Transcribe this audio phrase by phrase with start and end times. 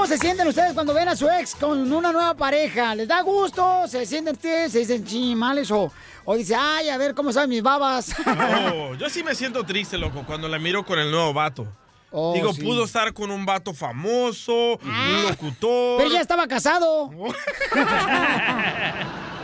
[0.00, 2.94] ¿Cómo se sienten ustedes cuando ven a su ex con una nueva pareja?
[2.94, 3.86] ¿Les da gusto?
[3.86, 4.72] ¿Se sienten ustedes?
[4.72, 5.70] ¿Se dicen chimales?
[5.70, 5.92] O,
[6.24, 8.14] o dice, ay, a ver cómo saben mis babas.
[8.24, 11.66] No, yo sí me siento triste, loco, cuando la miro con el nuevo vato.
[12.12, 12.62] Oh, Digo, sí.
[12.62, 15.98] pudo estar con un vato famoso, un locutor.
[15.98, 17.10] Pero ya estaba casado.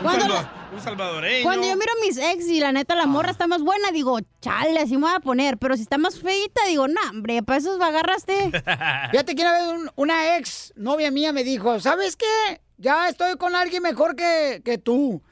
[0.03, 1.43] salva- un salvadoreño.
[1.45, 4.19] Cuando yo miro a mis ex y la neta la morra está más buena, digo,
[4.41, 5.59] chale, así me voy a poner.
[5.59, 8.51] Pero si está más feita, digo, no, hombre, para eso agarraste.
[9.11, 12.61] Fíjate que una vez un- una ex novia mía me dijo, ¿sabes qué?
[12.79, 15.23] Ya estoy con alguien mejor que, que tú.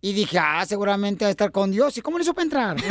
[0.00, 1.96] Y dije, ah, seguramente va a estar con Dios.
[1.98, 2.76] ¿Y cómo le supe entrar?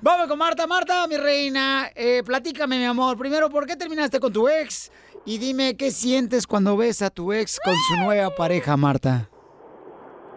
[0.00, 0.66] Vamos con Marta.
[0.66, 3.16] Marta, mi reina, eh, platícame, mi amor.
[3.16, 4.90] Primero, ¿por qué terminaste con tu ex?
[5.24, 9.28] Y dime, ¿qué sientes cuando ves a tu ex con su nueva pareja, Marta?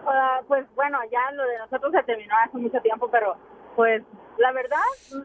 [0.06, 3.36] Ah, pues bueno, ya lo de nosotros se terminó hace mucho tiempo, pero
[3.76, 4.04] pues
[4.38, 4.78] la verdad,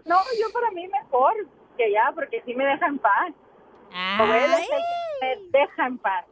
[0.06, 1.34] no, yo para mí mejor
[1.76, 3.34] que ya, porque sí me deja en paz.
[3.90, 4.24] Que
[5.20, 6.24] me deja en paz.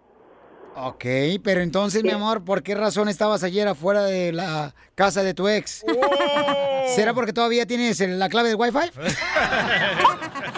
[0.80, 1.04] Ok,
[1.42, 5.48] pero entonces, mi amor, ¿por qué razón estabas ayer afuera de la casa de tu
[5.48, 5.84] ex?
[6.94, 8.78] ¿Será porque todavía tienes la clave del Wi-Fi?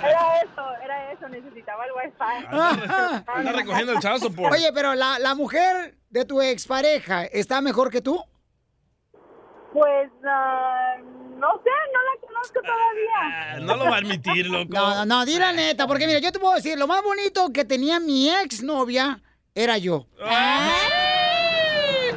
[0.03, 3.27] Era eso, era eso, necesitaba el wifi.
[3.27, 4.53] Anda recogiendo el chazo por.
[4.53, 8.23] Oye, pero la, la mujer de tu expareja está mejor que tú?
[9.73, 10.97] Pues ah,
[11.41, 13.21] no sé, no la conozco todavía.
[13.23, 14.73] Ah, No lo va a admitir, loco.
[14.73, 17.51] No, no, no, di la neta, porque mira, yo te puedo decir, lo más bonito
[17.53, 19.21] que tenía mi ex novia
[19.55, 20.07] era yo.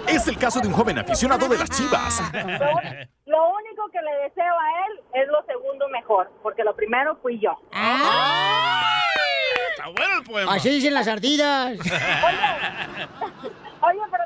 [0.07, 2.21] Es el caso de un joven aficionado de las chivas.
[3.25, 7.39] Lo único que le deseo a él es lo segundo mejor, porque lo primero fui
[7.39, 7.51] yo.
[7.71, 8.99] Está
[9.97, 10.53] bueno el poema.
[10.53, 11.79] Así dicen las ardillas.
[13.81, 14.23] Oye, pero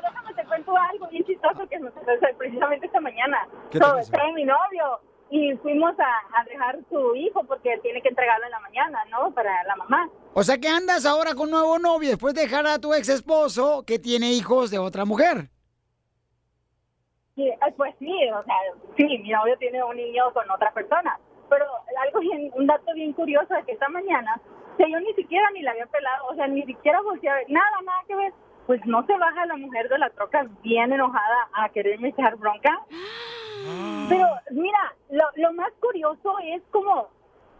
[0.76, 3.48] algo bien chistoso que pasó precisamente esta mañana.
[3.70, 8.08] ¿Qué So, trae mi novio y fuimos a, a dejar su hijo porque tiene que
[8.08, 9.30] entregarlo en la mañana, ¿no?
[9.32, 10.08] Para la mamá.
[10.34, 13.08] O sea que andas ahora con un nuevo novio después de dejar a tu ex
[13.08, 15.50] esposo que tiene hijos de otra mujer.
[17.34, 18.56] Sí, eh, pues sí, o sea,
[18.96, 21.18] sí, mi novio tiene un niño con otra persona.
[21.48, 21.64] Pero
[22.02, 24.40] algo bien, un dato bien curioso es que esta mañana,
[24.74, 27.34] o sea, yo ni siquiera ni la había pelado, o sea, ni siquiera volteé a
[27.36, 28.32] ver, nada, nada que ver.
[28.68, 32.78] Pues no se baja la mujer de la troca bien enojada a quererme echar bronca.
[34.10, 37.08] Pero mira, lo, lo más curioso es como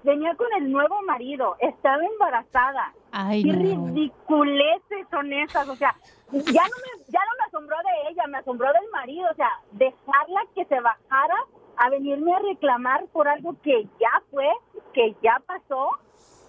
[0.03, 2.93] venía con el nuevo marido, estaba embarazada.
[3.11, 3.87] Ay, Qué no.
[3.87, 5.97] ridiculeces son esas, o sea,
[6.31, 9.49] ya no me ya no me asombró de ella, me asombró del marido, o sea,
[9.73, 11.37] dejarla que se bajara
[11.79, 14.47] a venirme a reclamar por algo que ya fue,
[14.93, 15.89] que ya pasó.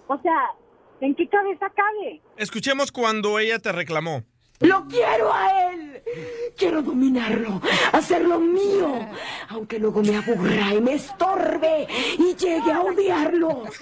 [0.06, 0.50] O sea,
[1.00, 2.20] ¿en qué cabeza cabe?
[2.36, 4.22] Escuchemos cuando ella te reclamó.
[4.60, 6.02] Lo quiero a él.
[6.56, 7.62] Quiero dominarlo,
[7.92, 9.08] hacerlo mío,
[9.48, 11.86] aunque luego me aburra y me estorbe
[12.18, 13.64] y llegue a odiarlo.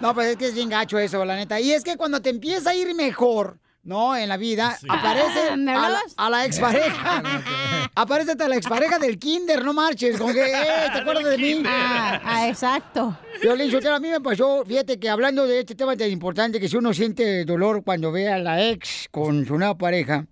[0.00, 1.60] No, pues es que es bien gacho eso, la neta.
[1.60, 4.16] Y es que cuando te empieza a ir mejor, ¿no?
[4.16, 7.22] En la vida, aparece ¿Me a la, a la expareja.
[7.94, 10.18] aparece hasta la expareja del kinder, no marches.
[10.18, 11.62] Con que, eh, ¿te acuerdas de mí?
[11.66, 13.16] Ah, ah, exacto.
[13.40, 16.68] Violín, Sotelo, a mí me pasó, fíjate que hablando de este tema tan importante, que
[16.68, 20.26] si uno siente dolor cuando ve a la ex con su nueva pareja,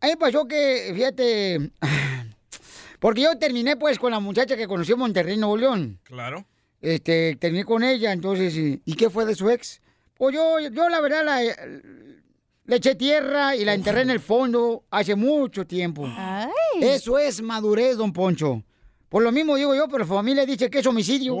[0.00, 1.72] a mí me pasó que, fíjate,
[3.00, 5.98] porque yo terminé pues con la muchacha que conocí en Monterrey, Nuevo León.
[6.04, 6.46] Claro.
[6.80, 9.80] Este, terminé con ella, entonces, ¿y, y qué fue de su ex?
[10.16, 11.42] Pues yo, yo la verdad la,
[12.66, 16.06] le eché tierra y la enterré en el fondo hace mucho tiempo.
[16.16, 16.50] Ay.
[16.80, 18.62] Eso es madurez, don Poncho.
[19.08, 21.38] Por lo mismo digo yo, pero la familia dice que es homicidio.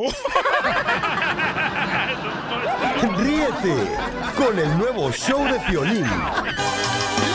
[3.18, 3.74] Ríete
[4.36, 6.06] con el nuevo show de Piolín.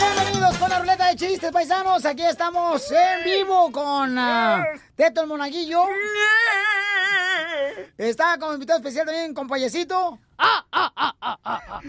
[0.00, 2.04] Bienvenidos con la ruleta de chistes, paisanos.
[2.06, 4.64] Aquí estamos en vivo con ah,
[4.96, 5.84] Teto el Monaguillo.
[7.98, 10.18] Está como invitado especial también con Payasito.
[10.44, 11.80] ¡Ah, ah, ah, ah, ah, ah!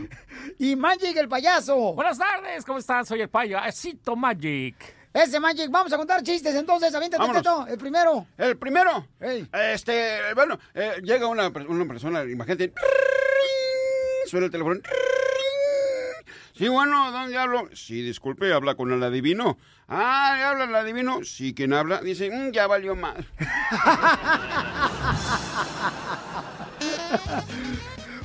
[0.59, 1.93] Y Magic el payaso.
[1.93, 3.07] Buenas tardes, ¿cómo estás?
[3.07, 4.75] Soy el payasito Magic.
[5.11, 7.33] Ese Magic, vamos a contar chistes entonces, aviéntate.
[7.33, 8.27] Teto, el primero.
[8.37, 9.07] El primero.
[9.19, 12.71] Este, bueno, eh, llega una, una persona, imagínate.
[14.27, 14.79] Suena el teléfono.
[16.55, 17.67] Sí, bueno, ¿dónde hablo?
[17.73, 19.57] Sí, disculpe, habla con el adivino.
[19.87, 21.23] Ah, ¿le habla el adivino?
[21.23, 22.01] Sí, ¿quién habla?
[22.01, 23.15] Dice, "Mm, ya valió más.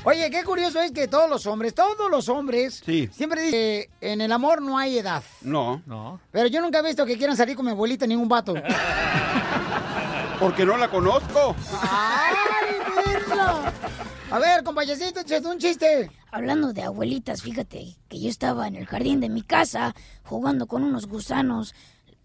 [0.08, 3.10] Oye, qué curioso es que todos los hombres, todos los hombres, Sí.
[3.12, 5.22] siempre dicen que en el amor no hay edad.
[5.42, 6.18] No, No.
[6.30, 8.54] Pero yo nunca he visto que quieran salir con mi abuelita ningún vato.
[10.40, 11.54] porque no la conozco.
[11.82, 12.34] ¡Ay,
[13.04, 13.70] verga!
[14.30, 16.10] A ver, compañecito, échate un chiste.
[16.30, 19.94] Hablando de abuelitas, fíjate que yo estaba en el jardín de mi casa
[20.24, 21.74] jugando con unos gusanos.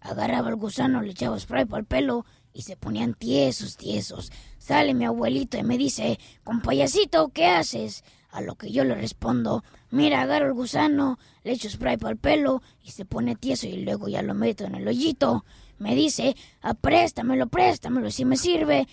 [0.00, 4.32] Agarraba el gusano, le echaba spray para el pelo y se ponían tiesos, tiesos.
[4.58, 8.04] Sale mi abuelito y me dice, compayacito, ¿qué haces?
[8.30, 12.16] A lo que yo le respondo, mira, agarro el gusano, le echo spray para el
[12.16, 15.44] pelo y se pone tieso y luego ya lo meto en el hoyito.
[15.78, 18.86] Me dice, ah, préstamelo, préstamelo, si me sirve.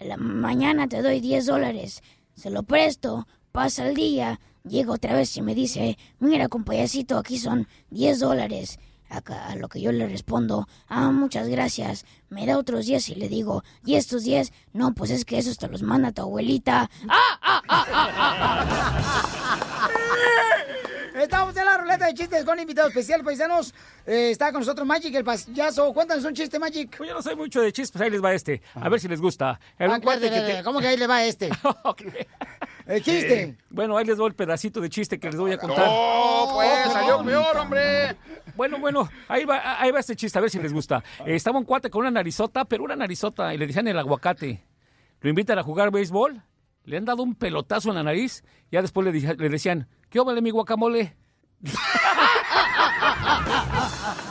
[0.00, 2.02] La mañana te doy 10 dólares.
[2.34, 7.38] Se lo presto, pasa el día, llega otra vez y me dice, mira compayacito, aquí
[7.38, 8.78] son 10 dólares.
[9.14, 12.06] A lo que yo le respondo, ah, muchas gracias.
[12.30, 14.52] Me da otros 10 y le digo, ¿y estos 10?
[14.72, 16.88] No, pues es que esos te los manda tu abuelita.
[17.08, 19.88] ¡Ah, ah, ah, ah, ah, ah!
[21.14, 23.74] Estamos en la ruleta de chistes con invitado especial, paisanos.
[24.06, 25.92] Eh, está con nosotros Magic, el payaso.
[25.92, 26.96] Cuéntanos un chiste, Magic.
[26.96, 28.62] Pues yo no soy mucho de chistes, ahí les va este.
[28.74, 29.60] A ver si les gusta.
[29.78, 31.50] Ah, cuate que te- ¿Cómo que ahí le va este?
[31.84, 32.02] Ok.
[32.86, 33.42] El chiste.
[33.42, 35.86] Eh, bueno, ahí les doy el pedacito de chiste que les voy a contar.
[35.86, 38.16] No, pues, salió peor, hombre.
[38.54, 41.02] Bueno, bueno, ahí va, ahí va este chiste, a ver si les gusta.
[41.24, 44.64] Eh, estaba un cuate con una narizota, pero una narizota, y le decían el aguacate.
[45.20, 46.42] Lo invitan a jugar béisbol,
[46.84, 50.20] le han dado un pelotazo en la nariz, ya después le, dije- le decían, ¿qué
[50.20, 51.16] vale mi guacamole?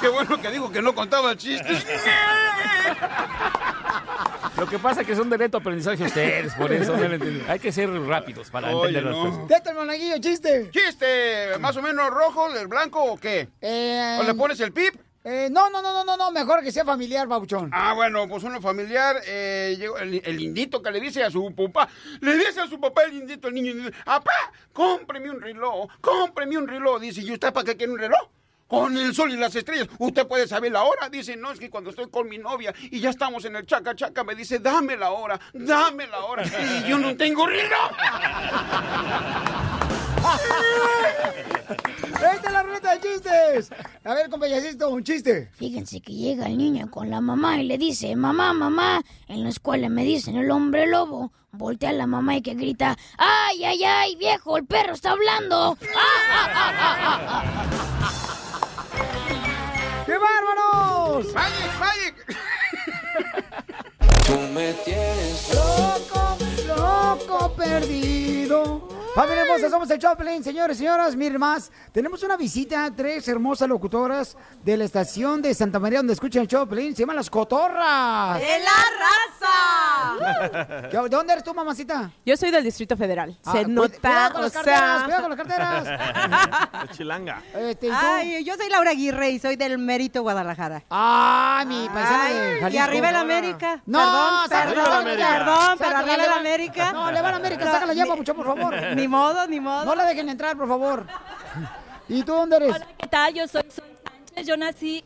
[0.02, 1.86] Qué bueno que digo que no contaba chistes.
[4.62, 7.50] Lo que pasa es que son de lento aprendizaje ustedes, por eso no lo entienden.
[7.50, 9.32] Hay que ser rápidos para Oye, entender las no.
[9.32, 9.48] cosas.
[9.48, 10.70] Teto el monaguillo, chiste.
[10.70, 13.48] ¿Chiste más o menos rojo, del blanco o qué?
[13.60, 14.94] Eh, ¿O le pones el pip?
[15.24, 17.72] eh, no, no, no, no, no, no, mejor que sea familiar, babuchón.
[17.74, 21.56] Ah, bueno, pues uno familiar, eh, llegó el, el indito que le dice a su
[21.56, 25.90] papá, le dice a su papá el indito, el niño, dice, papá, cómpreme un reloj,
[26.02, 27.02] cómpreme un reloj.
[27.02, 28.30] Dice, ¿y usted para qué quiere un reloj?
[28.72, 31.10] Con el sol y las estrellas, usted puede saber la hora.
[31.10, 33.94] Dice, no, es que cuando estoy con mi novia y ya estamos en el chaca
[33.94, 36.46] chaca, me dice, dame la hora, dame la hora.
[36.46, 37.92] Y yo no tengo reloj.
[42.14, 43.72] ¡Esta es la ruleta de chistes!
[44.06, 45.50] A ver, compañecito, un chiste.
[45.52, 49.50] Fíjense que llega el niño con la mamá y le dice, mamá, mamá, en la
[49.50, 51.34] escuela me dicen el hombre lobo.
[51.52, 55.78] Voltea a la mamá y que grita, ¡ay, ay, ay, viejo, el perro está hablando!
[55.94, 57.54] ¡Ah,
[60.12, 61.34] ¡Qué bárbaros!
[61.34, 62.16] ¡Magic, magic!
[65.54, 66.38] Loco,
[66.68, 68.90] loco perdido.
[69.16, 71.70] Familia hermosa, somos el Choplin, señores y señoras, miren más.
[71.92, 76.48] Tenemos una visita, tres hermosas locutoras de la estación de Santa María donde escuchan el
[76.48, 78.40] Choplin, se llaman las Cotorras.
[78.40, 78.72] ¡De la
[79.02, 80.88] raza!
[80.92, 82.10] ¿De dónde eres tú, mamacita?
[82.26, 83.38] Yo soy del Distrito Federal.
[83.46, 85.04] Ah, Se nota, cuidado con o las carteras, sea...
[85.04, 85.84] cuidado con las carteras.
[86.72, 87.42] La chilanga.
[87.54, 87.92] Este, ¿y?
[87.94, 90.84] Ay, yo soy Laura Aguirre y soy del Mérito Guadalajara.
[90.90, 92.84] Ah, mi paisana Ay, de y Jalisco.
[92.84, 93.82] arriba el América.
[93.86, 96.92] No, perdón, perdón, perdón, pero arriba el América.
[96.94, 98.76] No, le va a América, sácala ya, papuchón, por favor.
[99.02, 99.86] Ni modo, ni modo.
[99.86, 101.06] No la dejen entrar, por favor.
[102.08, 102.76] ¿Y tú dónde eres?
[102.76, 103.34] Hola, ¿qué tal?
[103.34, 104.48] Yo soy Sol Sánchez.
[104.48, 105.04] Yo nací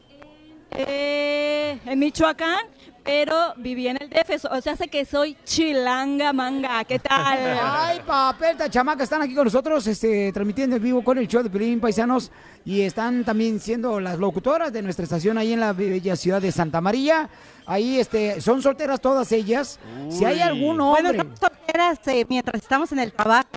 [0.71, 2.65] en, eh, en Michoacán,
[3.03, 4.45] pero viví en el DF.
[4.51, 6.83] O sea, hace que soy chilanga manga.
[6.83, 7.37] ¿Qué tal?
[7.63, 11.43] Ay, papel, esta chamaca están aquí con nosotros, este, transmitiendo en vivo con el show
[11.43, 12.31] de Pelín Paisanos
[12.65, 16.51] y están también siendo las locutoras de nuestra estación ahí en la bella ciudad de
[16.51, 17.29] Santa María.
[17.67, 19.79] Ahí, este, son solteras todas ellas.
[20.09, 21.17] Si hay algún Bueno, hombre.
[21.19, 23.49] estamos solteras eh, mientras estamos en el trabajo.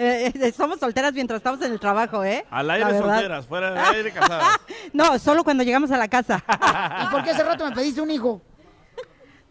[0.00, 2.46] Eh, eh, somos solteras mientras estamos en el trabajo, ¿eh?
[2.50, 4.56] Al aire solteras, fuera del aire casadas.
[4.92, 6.42] No, solo cuando llegamos a la casa.
[7.02, 8.40] ¿Y por qué hace rato me pediste un hijo?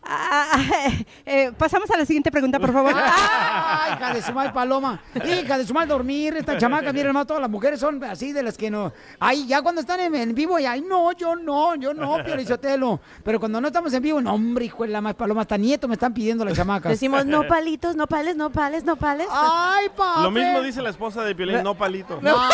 [0.09, 0.63] Ah,
[1.25, 2.93] eh, pasamos a la siguiente pregunta, por favor.
[2.95, 5.01] Ay, hija de su mal paloma.
[5.15, 6.37] Hija de su mal dormir.
[6.37, 8.93] Esta chamaca, miren, hermano, todas las mujeres son así de las que no.
[9.19, 13.01] Ay, ya cuando están en, en vivo, ya, ay, no, yo no, yo no, Piolizotelo.
[13.23, 15.89] Pero cuando no estamos en vivo, no, hombre, hijo de la más paloma, hasta nieto
[15.89, 16.89] me están pidiendo las chamacas.
[16.89, 19.27] Decimos no palitos, no pales, no pales, no pales.
[19.29, 20.23] Ay, papá.
[20.23, 22.19] Lo mismo dice la esposa de Piolín, no palito.
[22.21, 22.47] No,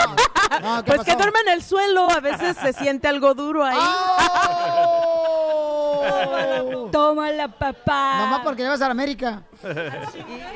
[0.62, 3.78] no, ¿qué Pues que duerme en el suelo, a veces se siente algo duro ahí.
[3.80, 5.73] ¡Oh!
[6.92, 8.18] Tómala, papá.
[8.20, 9.42] Nomás porque le vas a la América.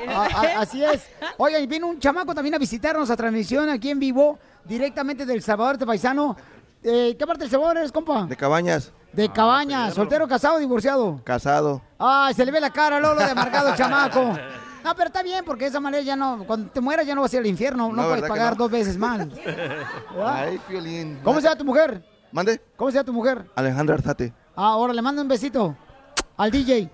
[0.08, 1.06] A- a- así es.
[1.36, 5.42] Oigan, y vino un chamaco también a visitarnos a transmisión aquí en vivo, directamente del
[5.42, 6.36] Salvador, este paisano.
[6.82, 8.24] Eh, ¿Qué parte del Salvador eres, compa?
[8.26, 8.92] De Cabañas.
[9.12, 11.20] De cabaña, soltero, casado o divorciado.
[11.24, 11.80] Casado.
[11.98, 14.38] Ay, se le ve la cara, Lolo, de amargado, chamaco.
[14.84, 17.22] No, pero está bien, porque de esa manera ya no, cuando te mueras ya no
[17.22, 18.58] vas a ir al infierno, no, No, puedes ¿verdad que pagar no?
[18.64, 19.26] dos veces más.
[20.24, 21.18] Ay, Piolín.
[21.24, 22.04] ¿Cómo se llama tu mujer?
[22.30, 22.60] ¿Mande?
[22.76, 23.46] ¿Cómo se llama tu mujer?
[23.56, 24.32] Alejandra Arzate.
[24.60, 25.76] Ah, ahora le mando un besito
[26.36, 26.90] al DJ.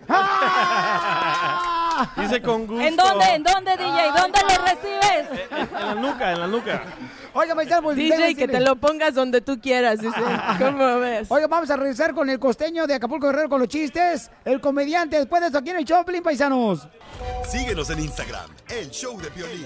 [2.18, 2.83] Dice con gusto.
[2.85, 3.25] ¿En dónde?
[3.25, 4.12] ¿En dónde, DJ?
[4.14, 5.49] ¿Dónde le recibes?
[5.50, 6.83] En la nuca, en la nuca.
[7.33, 10.21] Oiga, paisano, pues, DJ, que te lo pongas donde tú quieras, dice.
[10.59, 11.26] ¿Cómo ves?
[11.30, 14.30] Oiga, vamos a regresar con el costeño de Acapulco Guerrero con los chistes.
[14.44, 16.87] El comediante, después de esto aquí en el Choplin, paisanos.
[17.49, 19.64] Síguenos en Instagram, el show de Piolín.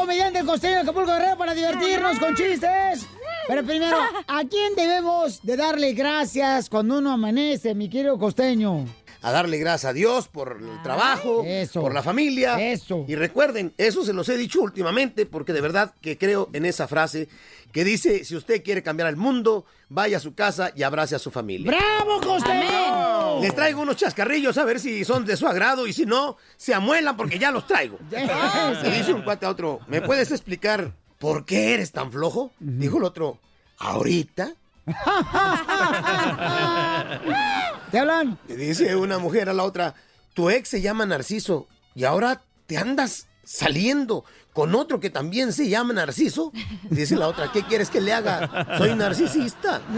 [0.00, 3.06] Comediante costeño de Acapulco Guerrero para divertirnos con chistes.
[3.46, 8.86] Pero primero, ¿a quién debemos de darle gracias cuando uno amanece, mi querido costeño?
[9.22, 12.72] A darle gracias a Dios por el trabajo, por la familia.
[12.72, 13.04] Eso.
[13.06, 16.88] Y recuerden, eso se los he dicho últimamente porque de verdad que creo en esa
[16.88, 17.28] frase
[17.72, 21.18] que dice, si usted quiere cambiar el mundo, vaya a su casa y abrace a
[21.18, 21.70] su familia.
[21.70, 23.40] ¡Bravo, costeño!
[23.40, 26.74] Les traigo unos chascarrillos a ver si son de su agrado y si no, se
[26.74, 27.98] amuelan porque ya los traigo.
[28.10, 32.52] Le dice un cuate a otro, ¿me puedes explicar por qué eres tan flojo?
[32.58, 33.38] Dijo el otro,
[33.78, 34.54] ¿ahorita?
[37.90, 38.38] ¿Te hablan?
[38.48, 39.94] Le dice una mujer a la otra,
[40.34, 45.68] tu ex se llama Narciso y ahora te andas saliendo con otro que también se
[45.68, 46.52] llama Narciso.
[46.88, 48.76] Dice la otra, ¿qué quieres que le haga?
[48.78, 49.80] Soy narcisista.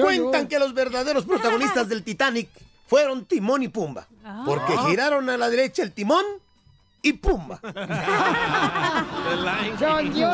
[0.00, 2.48] Cuentan que los verdaderos protagonistas del Titanic
[2.86, 4.06] fueron Timón y Pumba,
[4.44, 6.24] porque giraron a la derecha el timón
[7.02, 7.60] y Pumba.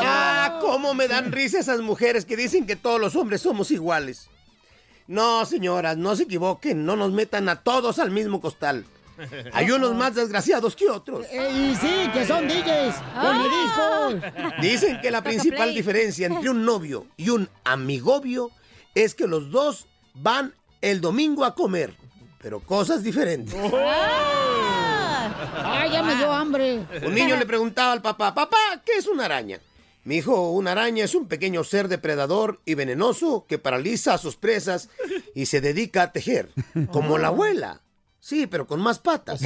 [0.03, 4.29] Ah, cómo me dan risa esas mujeres que dicen que todos los hombres somos iguales.
[5.11, 8.85] No, señoras, no se equivoquen, no nos metan a todos al mismo costal.
[9.51, 11.25] Hay unos más desgraciados que otros.
[11.29, 14.15] Eh, y sí, que son DJs, con discos.
[14.61, 18.51] Dicen que la principal diferencia entre un novio y un amigobio
[18.95, 21.93] es que los dos van el domingo a comer,
[22.41, 23.53] pero cosas diferentes.
[25.61, 26.85] Ay, ya me dio hambre.
[27.05, 29.59] Un niño le preguntaba al papá, papá, ¿qué es una araña?
[30.03, 34.35] Mi hijo, una araña es un pequeño ser depredador y venenoso que paraliza a sus
[34.35, 34.89] presas
[35.35, 36.49] y se dedica a tejer,
[36.91, 37.81] como la abuela.
[38.19, 39.41] Sí, pero con más patas.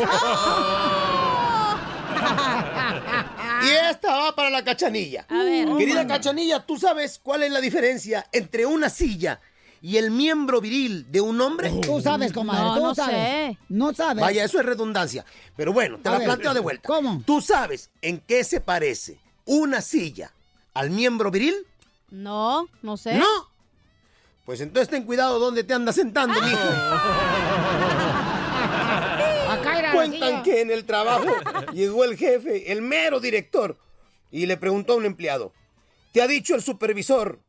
[3.64, 5.26] Y esta va para la cachanilla.
[5.30, 5.68] A ver.
[5.78, 9.40] Querida cachanilla, ¿tú sabes cuál es la diferencia entre una silla
[9.82, 11.72] y el miembro viril de un hombre?
[11.82, 13.16] Tú sabes, comadre, No, tú no sabes.
[13.16, 13.58] sé.
[13.70, 14.22] No sabes.
[14.22, 15.26] Vaya, eso es redundancia.
[15.56, 16.88] Pero bueno, te A la ver, planteo de vuelta.
[16.88, 17.22] ¿cómo?
[17.26, 20.32] ¿Tú sabes en qué se parece una silla
[20.76, 21.56] al miembro viril?
[22.12, 23.16] No, no sé.
[23.16, 23.26] No.
[24.46, 26.58] Pues entonces ten cuidado dónde te andas sentando, mijo.
[29.50, 31.26] Acá era Cuentan que en el trabajo
[31.74, 33.76] llegó el jefe, el mero director,
[34.30, 35.52] y le preguntó a un empleado,
[36.12, 37.40] ¿te ha dicho el supervisor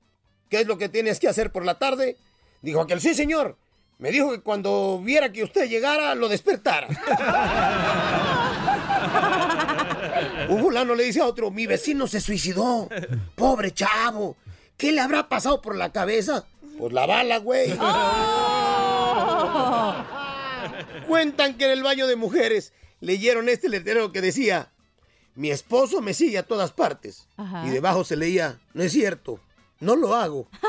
[0.48, 2.16] qué es lo que tienes que hacer por la tarde?
[2.62, 3.58] Dijo aquel, sí, señor.
[3.98, 6.88] Me dijo que cuando viera que usted llegara, lo despertara.
[10.48, 12.88] Un fulano le dice a otro, mi vecino se suicidó.
[13.34, 14.36] Pobre chavo.
[14.76, 16.44] ¿Qué le habrá pasado por la cabeza?
[16.78, 17.70] Pues la bala, güey.
[21.06, 24.68] Cuentan que en el baño de mujeres leyeron este letrero que decía,
[25.34, 27.26] mi esposo me sigue a todas partes.
[27.36, 27.64] Ajá.
[27.66, 29.40] Y debajo se leía, no es cierto,
[29.80, 30.48] no lo hago.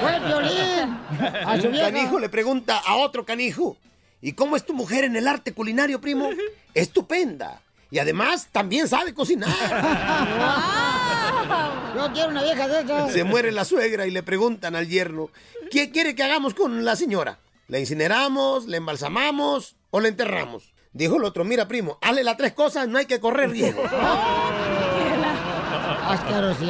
[0.00, 0.98] ¡Fue Piolín!
[1.46, 3.76] A su Un canijo le pregunta a otro canijo,
[4.20, 6.30] ¿y cómo es tu mujer en el arte culinario, primo?
[6.74, 7.60] Estupenda.
[7.90, 9.50] Y además también sabe cocinar.
[11.94, 13.12] Yo quiero una vieja de esas.
[13.12, 15.30] Se muere la suegra y le preguntan al yerno,
[15.70, 17.38] ¿qué quiere que hagamos con la señora?
[17.66, 20.72] ¿La incineramos, la embalsamamos o la enterramos?
[20.92, 23.82] Dijo el otro, mira primo, hazle las tres cosas, no hay que correr riesgo.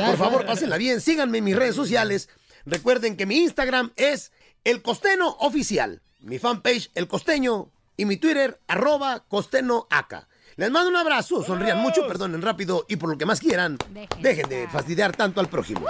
[0.07, 2.29] Por favor, pásenla bien, síganme en mis redes sociales.
[2.67, 4.33] Recuerden que mi Instagram es
[4.65, 10.29] El Costeño Oficial, mi fanpage El Costeño y mi Twitter arroba Costeño Aca.
[10.61, 13.79] Les mando un abrazo, sonrían mucho, perdonen rápido y por lo que más quieran,
[14.21, 15.87] dejen de fastidiar tanto al prójimo.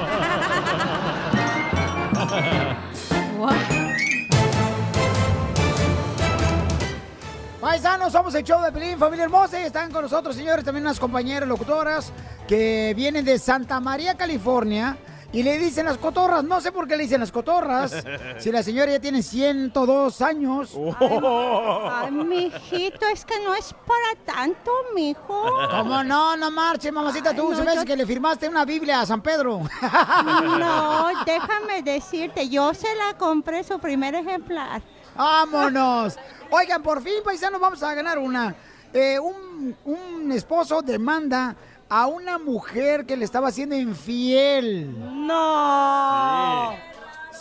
[7.60, 9.60] Paisanos, somos el show de Pelín, familia hermosa.
[9.60, 12.12] y Están con nosotros, señores, también unas compañeras locutoras
[12.46, 14.96] que vienen de Santa María, California.
[15.36, 16.42] Y le dicen las cotorras.
[16.44, 17.92] No sé por qué le dicen las cotorras.
[18.38, 20.72] Si la señora ya tiene 102 años.
[21.00, 25.44] Ay, mijito, es que no es para tanto, mijo.
[25.70, 26.36] ¿Cómo no?
[26.36, 27.34] No marche, mamacita.
[27.34, 29.60] Tú Ay, se no, me hace yo- que le firmaste una Biblia a San Pedro.
[30.58, 34.80] No, déjame decirte, yo se la compré su primer ejemplar.
[35.14, 36.16] ¡Vámonos!
[36.50, 38.54] Oigan, por fin, paisanos, vamos a ganar una.
[38.92, 41.54] Eh, un, un esposo demanda
[41.88, 44.94] a una mujer que le estaba haciendo infiel.
[45.26, 46.74] ¡No!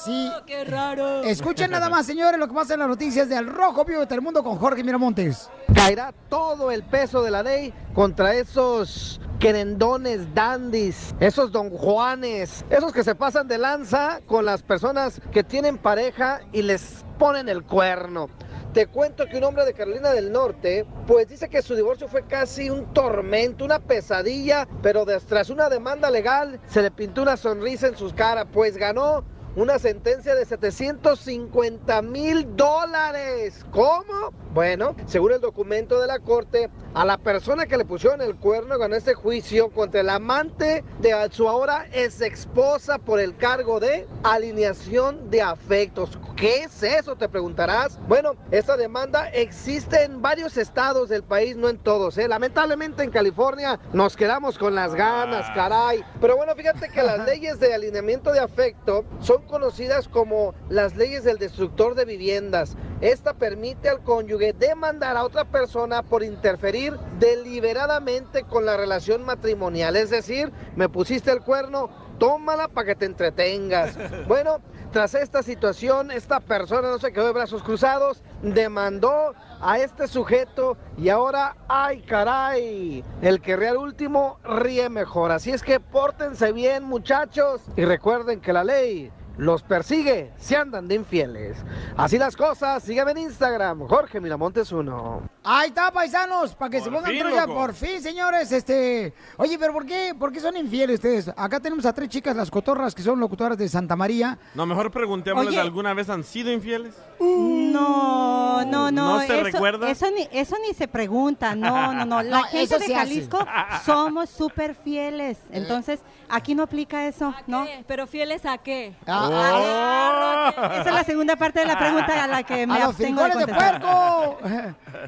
[0.04, 0.32] Sí.
[0.46, 1.24] ¡Qué raro!
[1.24, 4.06] Escuchen nada más, señores, lo que pasa en las noticias de Al Rojo Vivo de
[4.06, 5.50] Telemundo con Jorge Miramontes.
[5.74, 12.94] Caerá todo el peso de la ley contra esos querendones dandis, esos don Juanes, esos
[12.94, 17.64] que se pasan de lanza con las personas que tienen pareja y les ponen el
[17.64, 18.30] cuerno.
[18.76, 22.28] Te cuento que un hombre de Carolina del Norte, pues dice que su divorcio fue
[22.28, 27.88] casi un tormento, una pesadilla, pero tras una demanda legal se le pintó una sonrisa
[27.88, 29.24] en sus caras, pues ganó
[29.56, 33.66] una sentencia de 750 mil dólares.
[33.72, 34.34] ¿Cómo?
[34.54, 38.78] Bueno, según el documento de la corte, a la persona que le pusieron el cuerno
[38.78, 44.08] ganó este juicio contra el amante de su ahora ex esposa por el cargo de
[44.24, 46.18] alineación de afectos.
[46.36, 47.16] ¿Qué es eso?
[47.16, 47.98] Te preguntarás.
[48.08, 52.18] Bueno, esta demanda existe en varios estados del país, no en todos.
[52.18, 52.28] ¿eh?
[52.28, 56.04] Lamentablemente en California nos quedamos con las ganas, caray.
[56.20, 61.24] Pero bueno, fíjate que las leyes de alineamiento de afecto son conocidas como las leyes
[61.24, 62.76] del destructor de viviendas.
[63.02, 69.96] Esta permite al cónyuge demandar a otra persona por interferir deliberadamente con la relación matrimonial.
[69.96, 73.98] Es decir, me pusiste el cuerno, tómala para que te entretengas.
[74.28, 74.60] Bueno,
[74.92, 80.78] tras esta situación, esta persona no se quedó de brazos cruzados, demandó a este sujeto
[80.98, 85.32] y ahora, ay caray, el que ríe al último ríe mejor.
[85.32, 90.88] Así es que pórtense bien muchachos y recuerden que la ley los persigue si andan
[90.88, 91.58] de infieles.
[91.98, 95.22] Así las cosas, sígueme en Instagram, Jorge Miramontes 1.
[95.44, 97.54] Ahí está, paisanos, para que se pongan fin, trucha, loco.
[97.54, 98.52] por fin, señores.
[98.52, 101.30] Este, oye, pero ¿por qué, por qué son infieles ustedes?
[101.36, 104.38] Acá tenemos a tres chicas, las cotorras, que son locutoras de Santa María.
[104.56, 105.58] No, mejor preguntémosles.
[105.58, 106.96] ¿alguna vez han sido infieles?
[107.20, 109.16] No, no, no.
[109.16, 109.90] ¿No se eso, recuerda?
[109.90, 111.56] Eso ni, eso ni se pregunta.
[111.56, 112.22] No, no, no.
[112.24, 112.96] La No, gente de hace.
[112.96, 113.46] Jalisco
[113.86, 115.38] somos súper fieles.
[115.52, 117.66] Entonces, aquí no aplica eso, ¿no?
[117.88, 118.96] ¿Pero fieles a qué?
[119.06, 122.88] Ah, Esa es la segunda parte de la pregunta a la que me a los
[122.90, 124.38] abstengo de de puerco.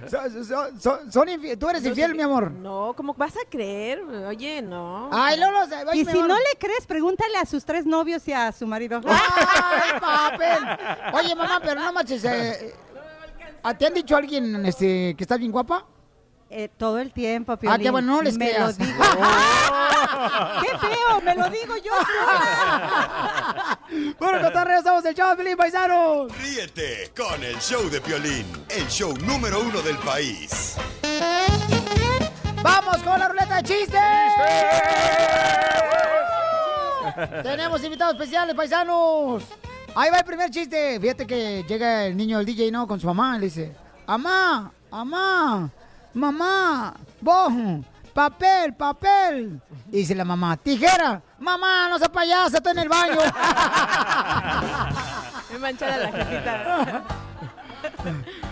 [0.10, 2.52] Son- son- son- son infi- ¿Tú eres infiel, mi amor?
[2.52, 4.02] No, ¿cómo vas a creer?
[4.28, 5.10] Oye, no.
[5.12, 6.30] Ay, Lolo, ay, Y mi si amor.
[6.30, 9.02] no le crees, pregúntale a sus tres novios y a su marido.
[9.08, 10.68] ¡Ay, papel!
[11.14, 12.24] Oye, mamá, pero no manches.
[12.26, 12.74] eh,
[13.64, 15.86] ¿a- ¿Te han dicho alguien este, que estás bien guapa?
[16.50, 17.82] Eh, todo el tiempo, Ah, Piolín.
[17.84, 18.80] qué bueno, no les Me creas.
[18.80, 19.04] lo digo.
[20.62, 21.22] ¡Qué feo!
[21.24, 21.92] Me lo digo yo.
[24.20, 26.28] Bueno, cotorreo, estamos el chavo Felipe Paisano.
[26.42, 30.76] Ríete con el show de Piolín, el show número uno del país.
[32.62, 34.02] ¡Vamos con la ruleta de chistes!
[37.44, 39.44] Tenemos invitados especiales, paisanos.
[39.96, 41.00] Ahí va el primer chiste.
[41.00, 42.88] Fíjate que llega el niño del DJ, ¿no?
[42.88, 43.74] Con su mamá y le dice,
[44.06, 45.70] Amá, amá,
[46.18, 47.54] mamá, vos,
[48.14, 49.62] papel, papel.
[49.92, 53.20] Y dice la mamá, tijera, mamá, no seas payasa, estoy en el baño.
[55.52, 57.04] Me manchada la jefita.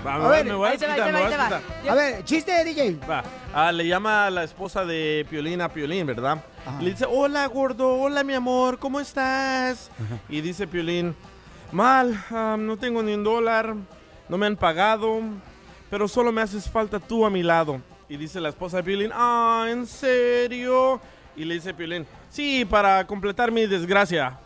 [0.05, 2.99] Va, A ver, me voy a ver, chiste de DJ.
[3.09, 3.23] Va.
[3.53, 6.37] Ah, le llama a la esposa de Piolín a Piolín, ¿verdad?
[6.79, 9.89] Y le dice, hola gordo, hola mi amor, ¿cómo estás?
[10.29, 11.15] Y dice Piolín,
[11.71, 13.75] mal, ah, no tengo ni un dólar,
[14.29, 15.21] no me han pagado,
[15.89, 17.81] pero solo me haces falta tú a mi lado.
[18.07, 21.01] Y dice la esposa de Piolín, ah, ¿en serio?
[21.35, 24.39] Y le dice Piolín, sí, para completar mi desgracia.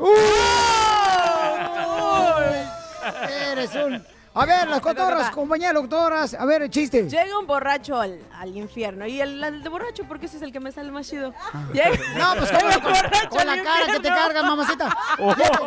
[3.51, 4.18] Eres un...
[4.35, 6.33] A ver, las cotorras, compañeras doctoras.
[6.35, 7.09] A ver, el chiste.
[7.09, 9.05] Llega un borracho al, al infierno.
[9.07, 11.33] Y el, el de borracho, porque ese es el que me sale más chido.
[11.73, 14.17] Llega- No, pues con, un borracho con la cara que te infierno.
[14.19, 14.97] cargan, mamacita.
[15.17, 15.57] Fíjate,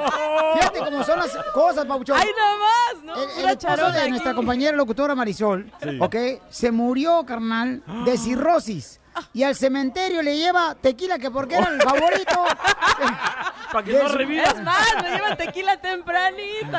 [0.55, 2.17] fíjate cómo son las cosas, Pabuchón.
[2.19, 3.05] ¡Ay, no más!
[3.05, 4.11] No, El, el esposo de aquí.
[4.11, 5.99] nuestra compañera locutora Marisol, Sí.
[6.01, 6.17] ¿ok?
[6.49, 9.01] Se murió, carnal, de cirrosis.
[9.35, 12.45] Y al cementerio le lleva tequila, que porque era el favorito.
[13.73, 14.45] Para que no reviva.
[14.45, 16.79] Es más, me llevan tequila tempranito.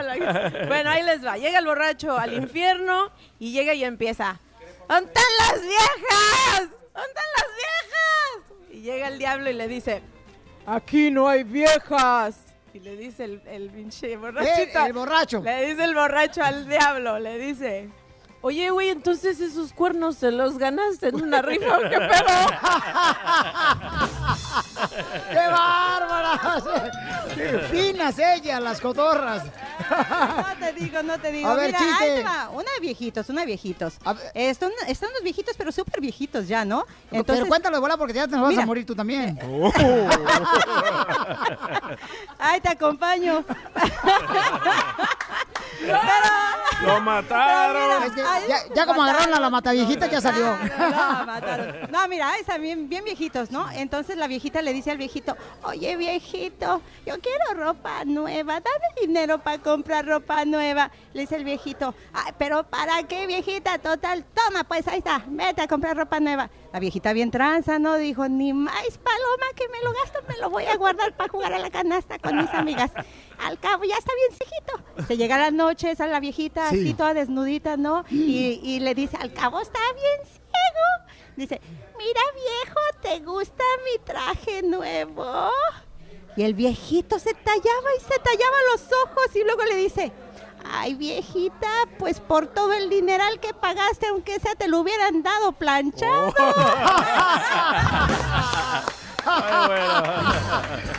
[0.68, 1.38] Bueno, ahí les va.
[1.38, 4.40] Llega el borracho al infierno y llega y empieza.
[4.88, 6.60] ¿Dónde están las viejas?
[6.60, 8.70] ¿Dónde están las viejas?
[8.72, 10.04] Y llega el diablo y le dice,
[10.68, 12.36] aquí no hay viejas.
[12.74, 14.80] Y le dice el, el pinche borrachito.
[14.80, 15.42] El- el borracho.
[15.42, 17.90] Le dice el borracho al diablo, le dice,
[18.46, 22.02] Oye, güey, entonces esos cuernos se los ganaste en una rifa, ¿o ¿qué pedo?
[25.30, 26.64] ¡Qué bárbaras!
[27.34, 29.46] ¡Qué finas ellas, las cotorras!
[29.46, 31.50] No te digo, no te digo.
[31.50, 32.04] A ver, Mira, chiste.
[32.04, 32.50] ahí te va.
[32.50, 33.94] Una de viejitos, una de viejitos.
[34.34, 36.86] Están, están los viejitos, pero súper viejitos ya, ¿no?
[37.10, 38.64] Pero cuéntalo de bola porque ya te nos vas Mira.
[38.64, 39.40] a morir tú también.
[42.40, 43.46] Ay, te acompaño.
[46.86, 48.04] ¡Lo mataron!
[48.04, 50.56] Es que ya, ya como agarraron a la mataviejita, ya salió.
[50.58, 51.92] No, mataron.
[51.92, 53.70] No, mira, están bien, bien viejitos, ¿no?
[53.72, 59.40] Entonces la viejita le dice al viejito, oye viejito, yo quiero ropa nueva, dame dinero
[59.40, 60.92] para comprar ropa nueva.
[61.14, 63.78] Le dice el viejito, "Ay, pero ¿para qué viejita?
[63.80, 66.50] Total, toma, pues ahí está, vete a comprar ropa nueva.
[66.74, 67.96] La viejita bien tranza, ¿no?
[67.98, 71.54] Dijo, ni más paloma que me lo gasto, me lo voy a guardar para jugar
[71.54, 72.92] a la canasta con mis amigas.
[73.38, 75.06] Al cabo ya está bien viejito.
[75.08, 76.80] Se llega la noche, sale la viejita Sí.
[76.80, 78.04] así toda desnudita, ¿no?
[78.10, 81.14] Y, y le dice, al cabo está bien ciego.
[81.36, 81.62] Dice,
[81.98, 85.50] mira viejo, ¿te gusta mi traje nuevo?
[86.36, 90.12] Y el viejito se tallaba y se tallaba los ojos y luego le dice,
[90.72, 95.54] ay viejita, pues por todo el dineral que pagaste, aunque sea te lo hubieran dado
[95.54, 96.34] planchado.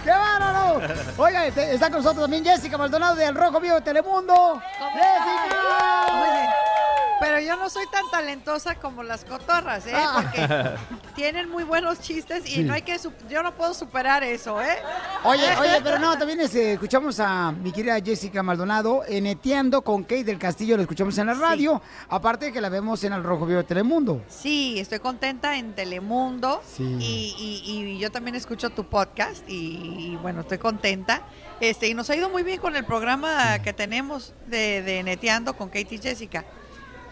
[0.05, 0.81] ¡Qué bárbaro!
[1.19, 4.63] Oiga, este, está con nosotros también Jessica Maldonado de El Rojo Vivo de Telemundo.
[4.95, 6.55] ¡Jessica!
[7.25, 9.93] Pero yo no soy tan talentosa como las cotorras, ¿eh?
[9.95, 10.21] Ah.
[10.23, 12.63] Porque tienen muy buenos chistes y Sí.
[12.65, 12.99] no hay que...
[13.31, 14.77] Yo no puedo superar eso, ¿eh?
[15.25, 20.03] Oye, oye, pero no, también este, escuchamos a mi querida Jessica Maldonado en Eteando con
[20.03, 23.23] Kate del Castillo, lo escuchamos en la radio, aparte de que la vemos en El
[23.25, 24.23] Rojo Vivo de Telemundo.
[24.29, 26.83] Sí, estoy contenta en Telemundo Sí.
[27.01, 29.55] y, y- y yo también escucho tu podcast y,
[30.13, 31.23] y, bueno, estoy contenta.
[31.61, 35.57] Este, y nos ha ido muy bien con el programa que tenemos de, de Neteando
[35.57, 36.45] con Katie y Jessica.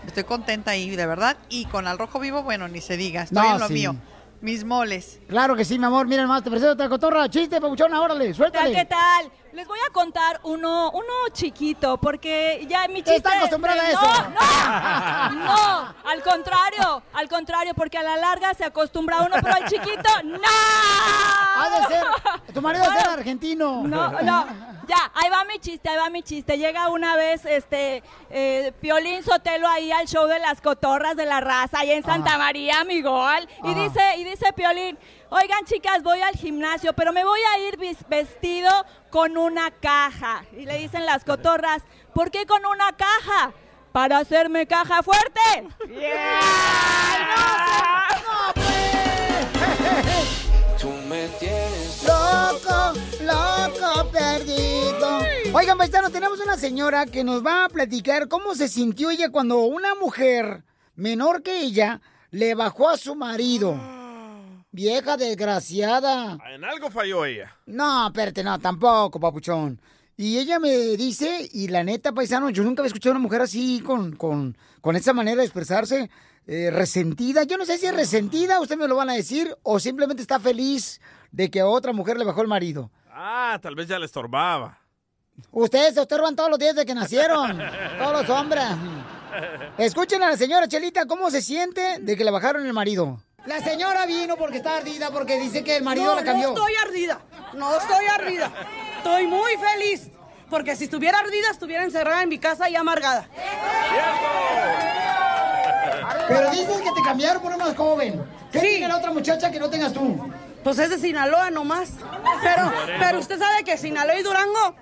[0.06, 1.36] Estoy contenta ahí, de verdad.
[1.48, 3.74] Y con Al Rojo Vivo, bueno, ni se diga, estoy No, en lo sí.
[3.74, 3.94] mío.
[4.40, 5.20] Mis moles.
[5.28, 8.72] Claro que sí, mi amor, miren más, te presento otra cotorra, chiste, papuchona, órale, suéltale.
[8.74, 9.30] ¿Qué tal?
[9.52, 13.16] Les voy a contar uno, uno chiquito, porque ya mi chiste...
[13.16, 14.00] Está acostumbrada a eso.
[14.00, 19.54] No, no, no, al contrario, al contrario, porque a la larga se acostumbra uno, pero
[19.54, 20.38] al chiquito, ¡no!
[21.54, 22.04] Ha de ser,
[22.54, 23.82] tu marido ser argentino.
[23.82, 24.46] No, no,
[24.88, 26.56] ya, ahí va mi chiste, ahí va mi chiste.
[26.56, 31.40] Llega una vez, este, eh, Piolín Sotelo ahí al show de las cotorras de la
[31.40, 33.46] raza, ahí en Santa María, mi gol.
[33.64, 33.80] Y Ajá.
[33.80, 34.98] dice, y dice Piolín,
[35.32, 38.70] oigan chicas, voy al gimnasio, pero me voy a ir vestido
[39.10, 40.44] con una caja.
[40.56, 41.82] Y le dicen las cotorras,
[42.14, 43.52] ¿por qué con una caja?
[43.92, 45.40] Para hacerme caja fuerte.
[50.80, 52.92] Tú me tienes loco,
[53.22, 55.20] loco, perdido.
[55.54, 59.60] Oigan, paisanos, tenemos una señora que nos va a platicar cómo se sintió ella cuando
[59.60, 60.64] una mujer
[60.94, 64.01] menor que ella le bajó a su marido.
[64.74, 66.38] Vieja desgraciada.
[66.50, 67.54] En algo falló ella.
[67.66, 69.78] No, espérate, no, tampoco, papuchón.
[70.16, 73.42] Y ella me dice, y la neta, paisano, yo nunca había escuchado a una mujer
[73.42, 76.10] así, con, con, con esa manera de expresarse,
[76.46, 77.42] eh, resentida.
[77.44, 80.40] Yo no sé si es resentida, ustedes me lo van a decir, o simplemente está
[80.40, 81.00] feliz
[81.32, 82.90] de que a otra mujer le bajó el marido.
[83.10, 84.78] Ah, tal vez ya le estorbaba.
[85.50, 87.58] Ustedes se estorban todos los días de que nacieron,
[87.98, 88.64] todos los hombres.
[89.76, 93.20] Escuchen a la señora Chelita cómo se siente de que le bajaron el marido.
[93.46, 96.48] La señora vino porque está ardida, porque dice que el marido no, la cambió.
[96.48, 97.20] No estoy ardida,
[97.54, 98.52] no estoy ardida.
[98.98, 100.10] Estoy muy feliz,
[100.48, 103.28] porque si estuviera ardida estuviera encerrada en mi casa y amargada.
[106.28, 108.24] Pero dices que te cambiaron por una más joven.
[108.52, 110.32] ¿Qué tiene la otra muchacha que no tengas tú?
[110.62, 111.90] Pues es de Sinaloa nomás.
[112.42, 114.76] Pero, pero usted sabe que Sinaloa y Durango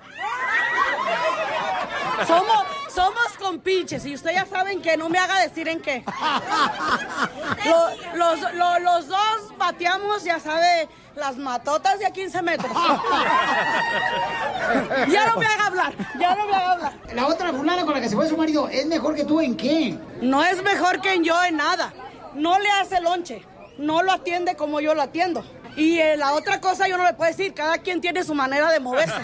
[2.26, 6.04] somos, somos compinches y usted ya saben que no me haga decir en qué.
[7.64, 12.70] Lo- los, lo- los dos bateamos, ya sabe, las matotas de a 15 metros.
[15.08, 16.92] ya no me haga hablar, ya no me haga hablar.
[17.12, 19.56] La otra fulana con la que se fue su marido, ¿es mejor que tú en
[19.56, 19.98] qué?
[20.22, 21.92] No es mejor que yo en nada.
[22.34, 23.44] No le hace lonche.
[23.78, 25.42] No lo atiende como yo lo atiendo.
[25.76, 27.52] Y eh, la otra cosa yo no le puedo decir.
[27.54, 29.14] Cada quien tiene su manera de moverse.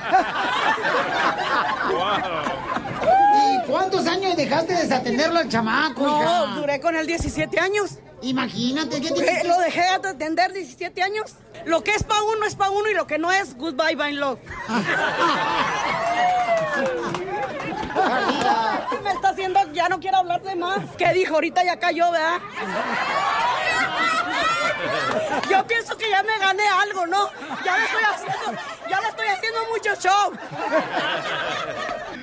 [3.54, 6.46] ¿Y cuántos años dejaste de desatenderlo al chamaco, No, hija?
[6.56, 7.98] duré con él 17 años.
[8.22, 11.34] Imagínate, ¿qué que- Lo dejé de atender 17 años.
[11.64, 14.12] Lo que es pa' uno es pa' uno y lo que no es, goodbye, bye,
[14.12, 14.38] love.
[19.02, 20.78] Me haciendo, ya no quiero hablar de más.
[20.96, 21.34] ¿Qué dijo?
[21.34, 22.40] Ahorita ya cayó, ¿verdad?
[25.50, 27.28] Yo pienso que ya me gané algo, ¿no?
[27.62, 30.32] Ya le estoy haciendo, ya le estoy haciendo mucho show.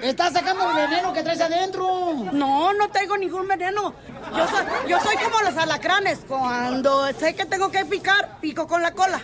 [0.02, 2.16] Estás sacando el veneno que traes adentro.
[2.32, 3.94] No, no tengo ningún veneno.
[4.36, 6.20] Yo soy, yo soy como los alacranes.
[6.28, 9.22] Cuando sé que tengo que picar, pico con la cola.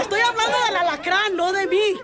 [0.00, 2.00] Estoy hablando del alacrán, no de mí.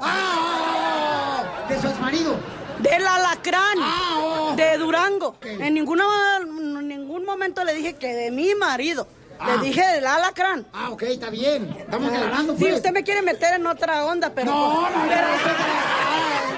[1.69, 2.58] ¿De su exmarido?
[2.81, 4.57] Del alacrán.
[4.57, 5.37] De Durango.
[5.43, 6.05] En ninguna,
[6.41, 9.07] ningún momento le dije que de mi marido.
[9.41, 9.53] Ah.
[9.57, 10.67] Le dije del alacrán.
[10.73, 11.73] Ah, ok, está bien.
[11.79, 12.75] Estamos aclarando, Sí, pues.
[12.75, 14.51] usted me quiere meter en otra onda, pero...
[14.51, 15.27] No, no, no, pero,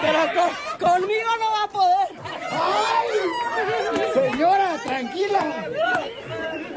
[0.00, 0.18] pero
[0.78, 2.08] con- conmigo no va a poder.
[4.32, 5.66] Señora, tranquila.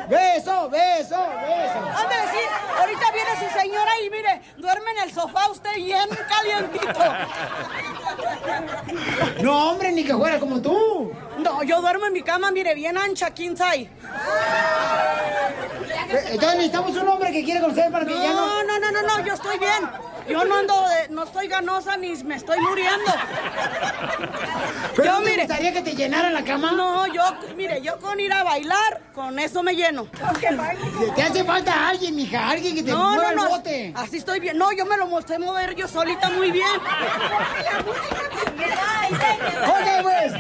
[0.09, 1.79] Beso, beso, beso.
[1.95, 2.39] Ándale, sí,
[2.77, 7.03] ahorita viene su señora y mire, duerme en el sofá usted bien calientito.
[9.41, 11.11] No, hombre, ni que fuera como tú.
[11.37, 13.89] No, yo duermo en mi cama, mire, bien ancha, king size.
[16.09, 18.63] Entonces necesitamos un hombre que quiera conocer para que ya no...
[18.63, 19.89] No, no, no, no, no, yo estoy bien.
[20.29, 23.11] Yo no ando, de- no estoy ganosa ni me estoy muriendo.
[24.95, 26.71] ¿Pero yo, no te mire, gustaría que te llenara la cama?
[26.71, 27.21] No, yo,
[27.55, 30.07] mire, yo con ir a bailar, con eso me lleno.
[31.15, 33.93] Te hace falta alguien, mija, alguien que te No, mueva no, no, el bote.
[33.95, 34.57] así estoy bien.
[34.57, 36.67] No, yo me lo mostré mover yo solita muy bien.
[39.63, 40.33] Ok, pues.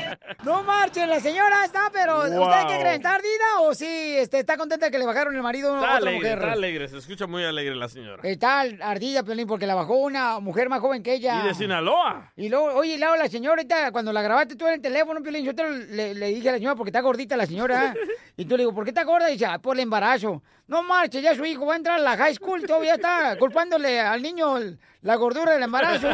[0.43, 2.43] No marchen, la señora está, pero Wow.
[2.43, 2.95] ¿usted qué cree?
[2.95, 3.85] ¿Está ardida o sí
[4.17, 6.37] este, está contenta que le bajaron el marido a otra alegre, mujer?
[6.39, 8.21] está alegre, se escucha muy alegre la señora.
[8.23, 11.43] Está ardida, Piolín, porque la bajó una mujer más joven que ella.
[11.43, 12.31] Y de Sinaloa.
[12.35, 15.45] Y luego, oye, luego la señora, ahorita, cuando la grabaste tú en el teléfono, Piolín,
[15.45, 17.93] yo te le, le dije a la señora, porque está gordita la señora.
[18.37, 19.29] y tú le digo, ¿por qué está gorda?
[19.29, 20.41] Y dice, "Ah, por el embarazo.
[20.67, 23.99] No marche, ya su hijo va a entrar a la high school, todavía está culpándole
[23.99, 24.55] al niño
[25.01, 26.07] la gordura del embarazo.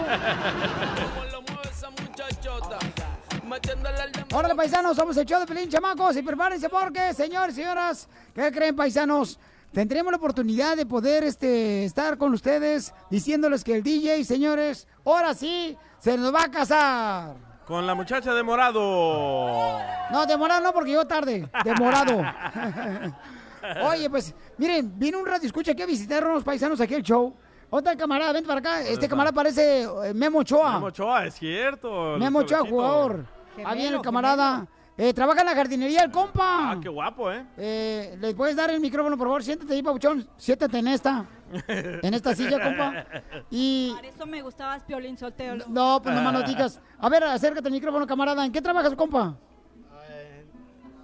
[4.34, 8.52] Órale, paisanos, somos el show de Pelín, chamacos, y prepárense porque, señores y señoras, ¿qué
[8.52, 9.39] creen, paisanos?
[9.74, 15.34] Tendremos la oportunidad de poder este, estar con ustedes diciéndoles que el DJ, señores, ahora
[15.34, 17.36] sí, se nos va a casar.
[17.68, 19.80] Con la muchacha de morado.
[20.12, 22.20] No, de morado no, porque llegó tarde, de morado.
[23.84, 27.04] Oye, pues, miren, vino un radio escucha aquí a visitar a unos paisanos aquí al
[27.04, 27.36] show.
[27.70, 28.82] Otra camarada, vente para acá.
[28.82, 30.74] Este camarada parece eh, Memo Ochoa.
[30.74, 32.16] Memo Ochoa, es cierto.
[32.16, 32.76] el Memo Ochoa, jovencito.
[32.76, 33.26] jugador.
[33.64, 34.66] Ah, bien, el camarada.
[35.02, 36.72] Eh, trabaja en la jardinería el compa.
[36.72, 37.46] Ah, qué guapo, ¿eh?
[37.56, 39.42] Eh, ¿Le puedes dar el micrófono, por favor?
[39.42, 40.28] Siéntate ahí, Pabuchón.
[40.36, 41.26] Siéntate en esta.
[42.04, 43.06] En esta silla, compa.
[43.50, 43.94] Y...
[43.96, 45.64] Por eso me gustabas Piolín Sotelo.
[45.70, 46.82] No, pues no más no digas.
[47.00, 48.46] A ver, acércate al micrófono, camarada.
[48.46, 49.38] ¿En qué trabajas, compa?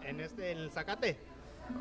[0.04, 1.18] En este, en el zacate.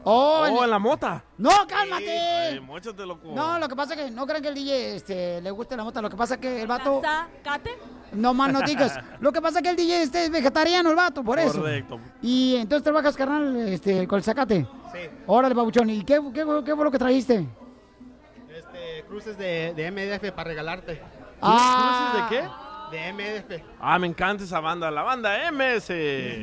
[0.06, 1.24] Oh, Oh, en la mota.
[1.38, 2.10] No, cálmate.
[2.18, 3.32] Ay, móchate, loco.
[3.34, 5.84] No, lo que pasa es que no crean que el DJ este, le guste la
[5.84, 6.02] mota.
[6.02, 7.00] Lo que pasa es que el vato...
[7.02, 7.78] ¿Zacate?
[8.12, 8.98] No más no digas.
[9.20, 11.60] Lo que pasa es que el DJ este es vegetariano, el vato, por eso.
[11.60, 11.98] Correcto.
[12.22, 14.66] Y entonces trabajas, carnal, este, con el zacate.
[14.92, 14.98] Sí.
[15.26, 15.90] Órale, babuchón.
[15.90, 17.46] ¿Y qué, qué, qué fue lo que trajiste?
[18.54, 21.02] Este, cruces de, de MDF para regalarte.
[21.42, 22.28] Ah.
[22.28, 22.96] ¿Cruces de qué?
[22.96, 23.64] De MDF.
[23.80, 25.90] Ah, me encanta esa banda, la banda MS.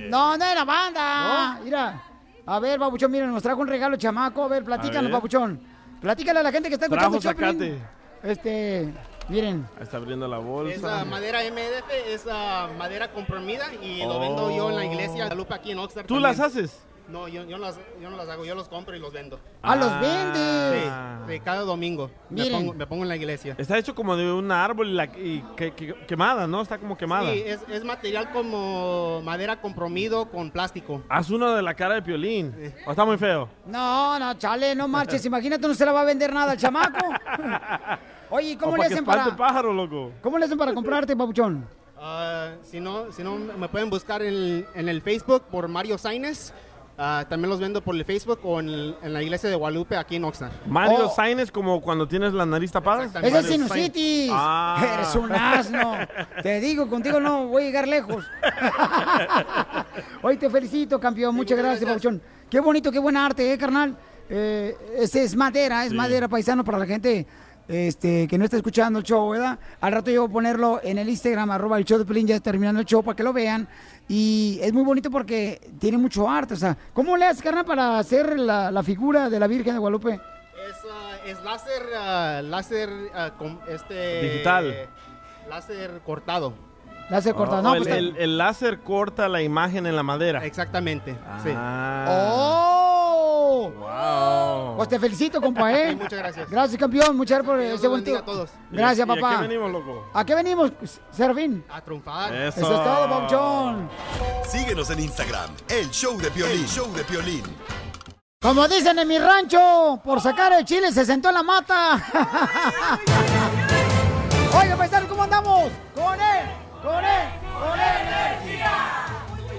[0.10, 1.60] No, no era banda.
[1.64, 2.04] Mira.
[2.52, 4.44] A ver, babuchón, miren, nos trajo un regalo chamaco.
[4.44, 5.58] A ver, platícanos, babuchón.
[6.02, 7.80] Platícale a la gente que está escuchando Trajo el.
[8.24, 8.94] Este,
[9.30, 9.66] miren.
[9.78, 10.76] Ahí está abriendo la bolsa.
[10.76, 15.30] Es ah, madera MDF, es ah, madera comprimida y lo vendo yo en la iglesia
[15.30, 16.06] de Lupe aquí en Oxnard.
[16.06, 16.38] ¿Tú también.
[16.38, 16.78] las haces?
[17.12, 19.38] No, yo, yo, no las, yo no las hago, yo los compro y los vendo.
[19.62, 20.84] Ah, los vendes.
[21.28, 22.60] Sí, sí, cada domingo me Miren.
[22.60, 23.56] pongo, me pongo en la iglesia.
[23.58, 26.62] Está hecho como de un árbol y, la- y que- que- quemada, ¿no?
[26.62, 27.32] Está como quemada.
[27.34, 31.02] Sí, es, es material como madera compromido con plástico.
[31.10, 32.74] Haz uno de la cara de Piolín.
[32.86, 33.50] ¿O está muy feo?
[33.66, 35.26] No, no, chale, no marches.
[35.26, 37.06] Imagínate, no se la va a vender nada al chamaco.
[38.30, 40.14] Oye, ¿y ¿cómo le hacen para, pájaro, loco.
[40.22, 41.68] ¿cómo le hacen para comprarte, papuchón?
[42.00, 46.54] Ah, si, no, si no, me pueden buscar en, en el Facebook por Mario Saines.
[47.04, 49.98] Ah, también los vendo por el Facebook o en, el- en la iglesia de Guadalupe
[49.98, 50.52] aquí en Oxnard.
[50.68, 51.16] Mario Oh.
[51.16, 53.06] Sainz como cuando tienes la nariz tapada.
[53.06, 54.30] Ese es Mario sinusitis.
[54.32, 54.86] Ah.
[55.00, 55.94] Eres un asno.
[56.44, 58.24] Te digo, contigo no voy a llegar lejos.
[60.22, 61.34] Hoy te felicito, campeón.
[61.36, 62.22] Muchas gracias, Pabuchón.
[62.50, 63.98] Qué bonito, qué buena arte, ¿eh, carnal?
[64.30, 65.96] Eh, ese es madera, es Sí.
[65.96, 67.26] madera paisano para la gente
[67.68, 69.58] este, que no está escuchando el show, ¿verdad?
[69.80, 72.40] Al rato yo voy a ponerlo en el Instagram, arroba el show de Pelín, ya
[72.40, 73.68] terminando el show, para que lo vean.
[74.08, 76.54] Y es muy bonito porque tiene mucho arte.
[76.56, 79.80] O sea, ¿cómo le haces, carnal, para hacer la, la figura de la Virgen de
[79.80, 80.14] Guadalupe?
[80.16, 84.22] Es, ah, es láser, ah, láser ah, con este...
[84.24, 84.90] Digital.
[85.50, 86.54] Láser cortado.
[87.10, 87.60] Láser cortado.
[87.62, 90.46] Oh, no, el, pues, el- el láser corta la imagen en la madera.
[90.46, 91.16] Exactamente.
[92.08, 93.72] ¡Oh!
[93.78, 94.41] Wow.
[94.82, 95.90] Pues te felicito, compa, ¿eh?
[95.92, 96.50] Sí, muchas gracias.
[96.50, 97.16] Gracias, campeón.
[97.16, 98.50] Muchas gracias por Dios ese buen a todos.
[98.72, 99.36] Gracias, ¿Y a papá.
[99.36, 100.10] qué venimos, loco?
[100.12, 100.72] ¿A qué venimos,
[101.12, 101.64] Serafín?
[101.70, 102.34] A triunfar.
[102.34, 103.88] Eso, es todo, Pauchón.
[104.50, 106.62] Síguenos en Instagram, el show de Piolín.
[106.62, 107.44] El show de Piolín.
[108.42, 112.04] Como dicen en mi rancho, por sacar el chile se sentó en la mata.
[114.60, 115.72] Oiga, paisanos, ¿cómo andamos?
[115.94, 116.46] Con él,
[116.82, 119.06] con él, con energía.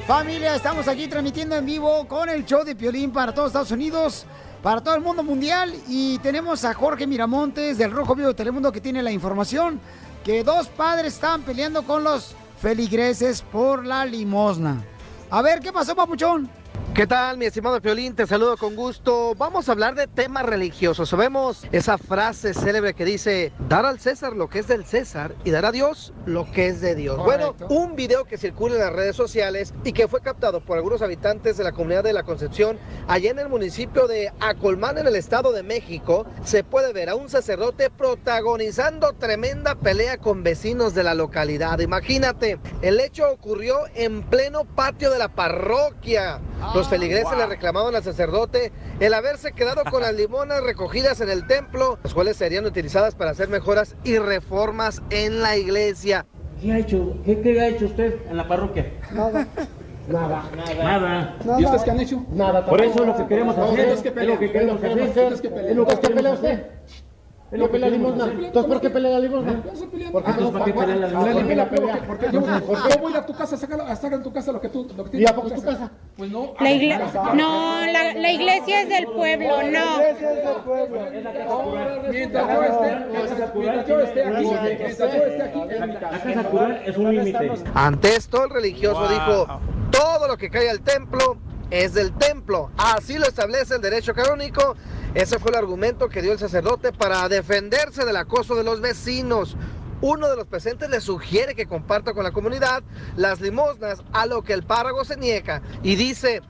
[0.04, 4.26] Familia, estamos aquí transmitiendo en vivo con el show de Piolín para todos Estados Unidos,
[4.62, 5.74] para todo el mundo mundial.
[5.88, 9.80] Y tenemos a Jorge Miramontes del Rojo Vivo de Telemundo que tiene la información
[10.24, 14.84] que dos padres estaban peleando con los feligreses por la limosna.
[15.30, 16.48] A ver, ¿qué pasó, papuchón?
[16.94, 18.14] ¿Qué tal, mi estimado Piolín?
[18.14, 19.34] Te saludo con gusto.
[19.36, 21.08] Vamos a hablar de temas religiosos.
[21.08, 25.50] Sabemos esa frase célebre que dice, dar al César lo que es del César y
[25.52, 27.16] dar a Dios lo que es de Dios.
[27.16, 27.54] Correcto.
[27.58, 31.00] Bueno, un video que circula en las redes sociales y que fue captado por algunos
[31.00, 35.16] habitantes de la comunidad de La Concepción, allá en el municipio de Acolmán, en el
[35.16, 41.04] Estado de México, se puede ver a un sacerdote protagonizando tremenda pelea con vecinos de
[41.04, 41.78] la localidad.
[41.78, 46.38] Imagínate, el hecho ocurrió en pleno patio de la parroquia.
[46.74, 51.46] Los feligreses le reclamaban al sacerdote el haberse quedado con las limonas recogidas en el
[51.46, 56.26] templo, las cuales serían utilizadas para hacer mejoras y reformas en la iglesia.
[56.60, 57.16] ¿Qué ha hecho?
[57.24, 58.92] ¿Qué, qué ha hecho usted en la parroquia?
[59.12, 59.46] Nada.
[60.08, 60.42] Nada.
[60.76, 61.36] Nada.
[61.58, 62.24] ¿Y ustedes qué han hecho?
[62.30, 62.64] Nada.
[62.66, 64.02] Por eso es lo que queremos hacer.
[64.02, 65.40] que Es lo que queremos ustedes hacer.
[65.40, 65.70] que pelean.
[65.70, 66.66] Es lo que ¿Por qué pelea usted?
[67.52, 68.24] lo que pelea limosna.
[68.32, 69.62] Entonces, ¿por qué pelea la limosna?
[69.62, 71.32] ¿Por qué ¿Para qué pelea la limosna?
[71.34, 72.06] ¿Por qué la pelea?
[72.06, 74.32] ¿Por qué yo- por qué voy a tu casa a sacar, a sacar en tu
[74.32, 75.90] casa lo que tú ¿Y a poco tu casa?
[76.16, 76.54] Pues no.
[76.60, 79.98] La igle- No, la, la iglesia es del pueblo, no.
[82.10, 82.96] Mientras yo esté,
[83.54, 86.10] mientras yo esté aquí, mientras yo esté aquí en mi casa.
[86.12, 87.50] La casa cural es un límite.
[87.74, 89.46] Ante esto, el religioso dijo,
[89.90, 91.36] todo lo que cae al templo
[91.70, 92.70] es del templo.
[92.76, 94.76] Así lo establece el derecho canónico.
[95.14, 99.56] Ese fue el argumento que dio el sacerdote para defenderse del acoso de los vecinos.
[100.02, 102.82] Uno de los presentes le sugiere que comparta con la comunidad
[103.16, 106.42] las limosnas, a lo que el párrago se niega y dice,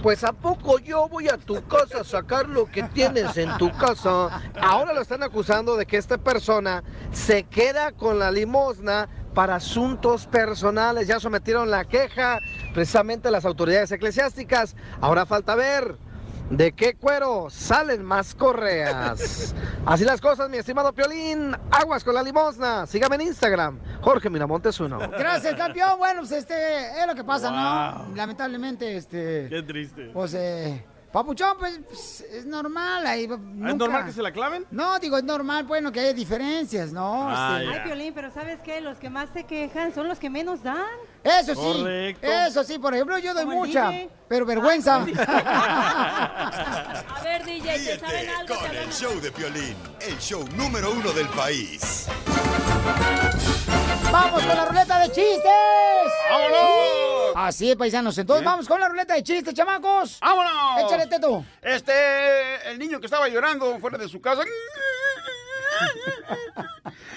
[0.00, 3.70] pues a poco yo voy a tu casa a sacar lo que tienes en tu
[3.72, 4.40] casa.
[4.60, 10.28] Ahora lo están acusando de que esta persona se queda con la limosna para asuntos
[10.28, 11.08] personales.
[11.08, 12.38] Ya sometieron la queja
[12.72, 14.76] precisamente a las autoridades eclesiásticas.
[15.00, 15.98] Ahora falta ver
[16.50, 19.54] de qué cuero salen más correas.
[19.86, 21.56] Así las cosas, mi estimado Piolín.
[21.70, 22.86] Aguas con la limosna.
[22.86, 23.78] Sígame en Instagram.
[24.00, 24.98] Jorge Miramontes uno.
[24.98, 25.98] Gracias, campeón.
[25.98, 28.14] Bueno, pues este es lo que pasa, ¿no?
[28.14, 29.46] Lamentablemente, este.
[29.48, 30.10] Qué triste.
[30.12, 30.84] Pues, eh.
[31.12, 33.04] Papuchón, pues, pues, es normal.
[33.06, 33.30] Ahí, ¿Es
[33.76, 34.64] normal que se la claven?
[34.70, 37.28] No, digo, es normal, bueno, que haya diferencias, ¿no?
[37.28, 38.80] Ah, Ay, Piolín, pero ¿sabes qué?
[38.80, 40.86] Los que más se quejan son los que menos dan.
[41.24, 42.26] Eso sí, Correcto.
[42.26, 43.92] eso sí, por ejemplo, yo doy Como mucha,
[44.28, 44.96] pero vergüenza.
[45.04, 45.04] A
[47.24, 48.54] ver, DJ, ¿te saben algo?
[48.54, 52.06] con el show de Piolín, el show número uno del país.
[54.12, 56.12] ¡Vamos con la ruleta de chistes!
[56.30, 57.32] ¡Vámonos!
[57.36, 58.18] Así es, paisanos.
[58.18, 60.18] Entonces, vamos con la ruleta de chistes, chamacos.
[60.20, 60.84] ¡Vámonos!
[60.84, 61.44] Échale, Teto.
[61.62, 64.42] Este, el niño que estaba llorando fuera de su casa.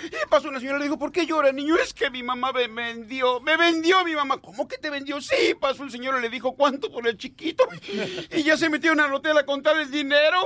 [0.04, 1.76] Y pasó una señora y le dijo, ¿por qué llora, niño?
[1.78, 4.38] Es que mi mamá me vendió, me vendió mi mamá.
[4.38, 5.22] ¿Cómo que te vendió?
[5.22, 7.68] Sí, pasó el señor y le dijo, ¿cuánto por el chiquito?
[8.32, 10.46] Y ya se metió en una hotel a contar el dinero.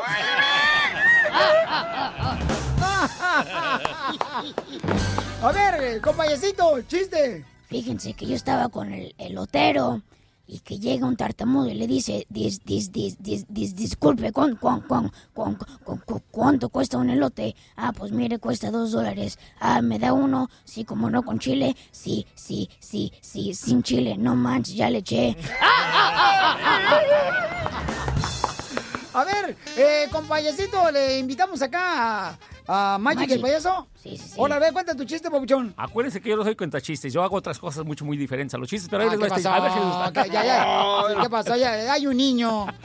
[5.48, 7.46] A ver, eh, compañecito, chiste.
[7.70, 10.02] Fíjense que yo estaba con el, el lotero
[10.46, 14.58] y que llega un tartamudo y le dice, dis, dis, dis, dis, dis- disculpe, ¿cuán,
[14.58, 17.56] cuán, cuán, cuán- cuán- cuán- ¿cuánto cuesta un elote?
[17.78, 19.40] Ah, pues mire, cuesta dos dólares.
[19.62, 20.50] Ah, ¿me da uno?
[20.66, 21.78] Sí, como no, con chile.
[21.92, 24.18] Sí, sí, sí, sí, sin chile.
[24.18, 25.38] No manches, ya le eché.
[29.18, 33.36] A ver, eh, compañecito, le invitamos acá a, a Magic, Magic.
[33.38, 33.88] el payaso.
[33.96, 34.34] Sí, sí, sí.
[34.38, 35.74] Hola, a ver, cuenta tu chiste, papuchón.
[35.76, 38.70] Acuérdense que yo no soy cuentachistes, yo hago otras cosas mucho muy diferentes a los
[38.70, 39.56] chistes, pero ahí Ah, les ¿Qué va este- pasó?
[39.56, 40.14] a ver si les gusta.
[40.24, 40.66] ¿Qué, ya, ya.
[41.24, 41.56] ¿Qué pasó?
[41.56, 42.68] Ya, hay un niño.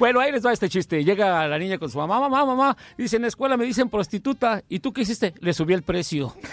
[0.00, 1.04] Bueno, ahí les va este chiste.
[1.04, 2.76] Llega la niña con su mamá, mamá, mamá.
[2.98, 4.62] Dice, en la escuela me dicen prostituta.
[4.68, 5.34] ¿Y tú qué hiciste?
[5.40, 6.34] Le subí el precio.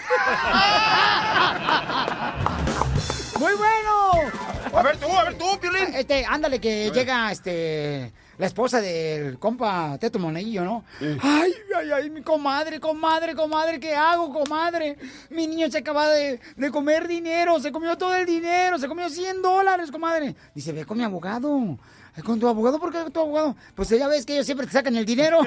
[3.38, 4.30] ¡Muy bueno!
[4.78, 5.92] A ver tú, a ver tú, Piolín.
[5.94, 10.84] Este, ándale, que llega, este, la esposa del compa Teto Monaguillo, ¿no?
[11.22, 14.96] Ay, ay, ay, mi comadre, comadre, comadre, ¿qué hago, comadre?
[15.30, 19.08] Mi niño se acaba de, de comer dinero, se comió todo el dinero, se comió
[19.08, 20.34] 100 dólares, comadre.
[20.54, 21.78] Dice, ve con mi abogado.
[22.16, 22.78] "Ay, ¿Con tu abogado?
[22.78, 23.56] ¿Por qué con tu abogado?
[23.74, 25.40] Pues ya ves que ellos siempre te sacan el dinero.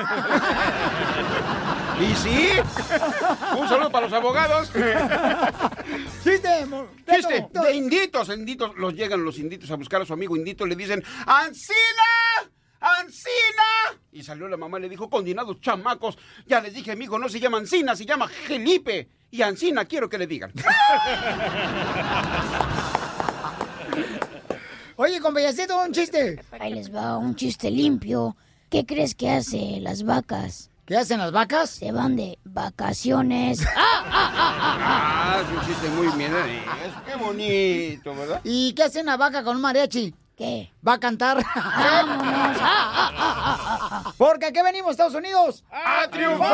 [1.99, 2.49] ¿Y sí?
[3.57, 4.71] Un saludo para los abogados.
[6.23, 6.65] ¡Chiste!
[7.09, 7.47] ¡Chiste!
[7.53, 8.75] De inditos, inditos.
[8.75, 10.65] Los llegan los inditos a buscar a su amigo indito.
[10.65, 12.51] Le dicen, ¡Ancina!
[12.79, 13.99] ¡Ancina!
[14.11, 16.17] Y salió la mamá y le dijo, condenados chamacos.
[16.45, 19.09] Ya les dije, amigo, no se llama Ancina, se llama Felipe.
[19.31, 20.51] Y Ancina quiero que le digan.
[24.95, 26.41] Oye, con Bellasito, un chiste.
[26.59, 28.35] Ahí les va un chiste limpio.
[28.69, 30.71] ¿Qué crees que hace las vacas?
[30.85, 31.69] ¿Qué hacen las vacas?
[31.69, 33.59] Se van de vacaciones.
[33.75, 36.33] ¡Ah, ah, ah, ah, Ah, es un chiste muy bien.
[36.33, 36.61] ¿eh?
[37.05, 38.41] Qué bonito, ¿verdad?
[38.43, 40.15] ¿Y qué hace una vaca con un mariachi?
[40.37, 40.71] ¿Qué?
[40.87, 41.43] Va a cantar.
[41.55, 42.57] Vámonos.
[44.17, 45.63] Porque aquí venimos, Estados Unidos.
[45.71, 46.47] ¡A triunfar!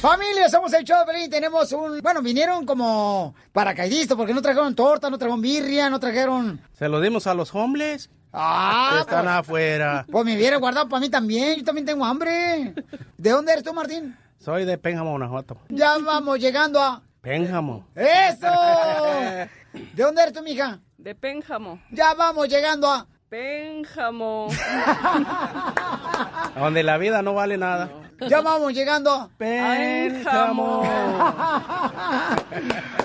[0.00, 1.30] Familia, somos el show de Pelín.
[1.30, 2.00] Tenemos un.
[2.02, 6.60] Bueno, vinieron como paracaidistas porque no trajeron torta, no trajeron birria, no trajeron.
[6.76, 8.10] Se lo dimos a los hombres.
[8.32, 10.04] Ah, que están pues- afuera.
[10.10, 11.56] Pues me hubiera guardado para mí también.
[11.58, 12.74] Yo también tengo hambre.
[13.16, 14.16] ¿De dónde eres tú, Martín?
[14.40, 15.56] Soy de Pénjamo, Guanajuato.
[15.68, 17.00] Ya vamos llegando a.
[17.24, 17.86] Pénjamo.
[17.94, 18.46] ¡Eso!
[19.72, 20.78] ¿De dónde eres tú, mija?
[20.98, 21.80] De Pénjamo.
[21.90, 23.06] Ya vamos llegando a.
[23.30, 24.48] Pénjamo.
[26.54, 27.90] Donde la vida no vale nada.
[28.28, 29.30] Ya vamos llegando a.
[29.38, 30.82] Pénjamo.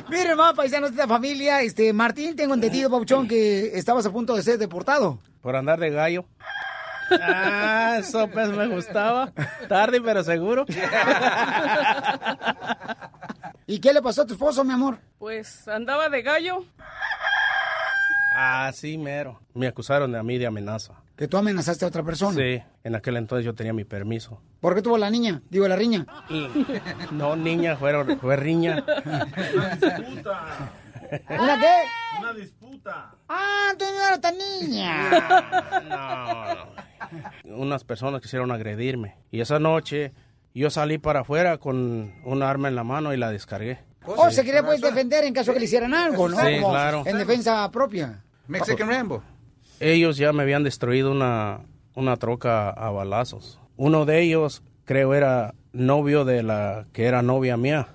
[0.10, 1.62] Miren, más paisanos de esta familia.
[1.62, 5.20] Este, Martín, tengo entendido, Pauchón, que estabas a punto de ser deportado.
[5.42, 6.26] Por andar de gallo.
[7.22, 9.32] Ah, eso pues me gustaba.
[9.70, 10.66] Tarde, pero seguro.
[13.70, 14.98] ¿Y qué le pasó a tu esposo, mi amor?
[15.20, 16.66] Pues andaba de gallo.
[18.34, 19.40] Ah, sí, mero.
[19.54, 20.96] Me acusaron a mí de amenaza.
[21.16, 22.36] Que tú amenazaste a otra persona.
[22.36, 24.42] Sí, en aquel entonces yo tenía mi permiso.
[24.60, 25.44] ¿Por qué tuvo la niña?
[25.52, 26.08] Digo, la riña.
[27.12, 28.84] No, niña, fue, fue riña.
[31.30, 31.84] ¿Una qué?
[32.22, 33.12] Una disputa.
[33.28, 35.12] Ah, tú no eras tan niña.
[37.44, 39.18] Unas personas quisieron agredirme.
[39.30, 40.12] Y esa noche
[40.54, 43.80] yo salí para afuera con un arma en la mano y la descargué.
[44.06, 46.38] O se quería pues defender en caso que le hicieran algo, ¿no?
[46.40, 47.04] Sí, Como claro.
[47.06, 48.24] En defensa propia.
[48.48, 49.22] Mexican Rambo.
[49.80, 51.62] Ellos ya me habían destruido una,
[51.96, 53.60] una troca a balazos.
[53.78, 57.90] Uno de ellos, creo, era novio de la que era novia mía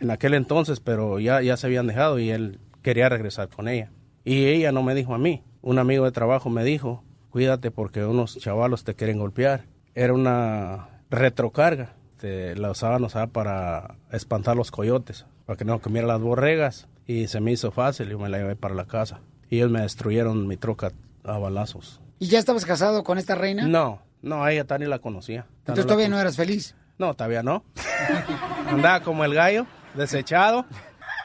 [0.00, 3.90] en aquel entonces, pero ya, ya se habían dejado y él quería regresar con ella.
[4.24, 5.42] Y ella no me dijo a mí.
[5.60, 9.64] Un amigo de trabajo me dijo, cuídate porque unos chavalos te quieren golpear.
[9.94, 11.94] Era una retrocarga.
[12.18, 16.88] Te la usaban o sea, para espantar los coyotes, para que no comieran las borregas.
[17.06, 19.20] Y se me hizo fácil y me la llevé para la casa.
[19.48, 20.92] Y ellos me destruyeron mi troca
[21.24, 22.00] a balazos.
[22.18, 23.66] ¿Y ya estabas casado con esta reina?
[23.66, 25.46] No, no, a ella tan ni la conocía.
[25.60, 26.74] Entonces la todavía con- no eras feliz.
[26.98, 27.64] No, todavía no.
[28.68, 30.66] Andaba como el gallo, desechado.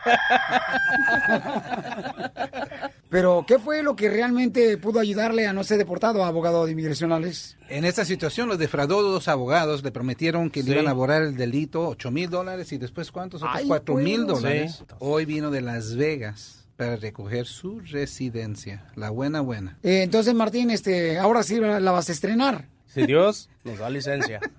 [3.09, 7.57] Pero, ¿qué fue lo que realmente pudo ayudarle a no ser deportado, abogado de inmigracionales?
[7.69, 10.69] En esta situación los defraudó dos abogados, le prometieron que Sí.
[10.69, 13.95] le iban a borrar el delito, 8 mil dólares y después cuántos, otros Ay, 4
[13.95, 14.77] mil dólares.
[14.79, 14.85] Sí.
[14.99, 19.77] Hoy vino de Las Vegas para recoger su residencia, la buena buena.
[19.83, 22.65] Eh, entonces, Martín, este, ahora sí la, la vas a estrenar.
[22.87, 24.39] Si Dios nos da licencia.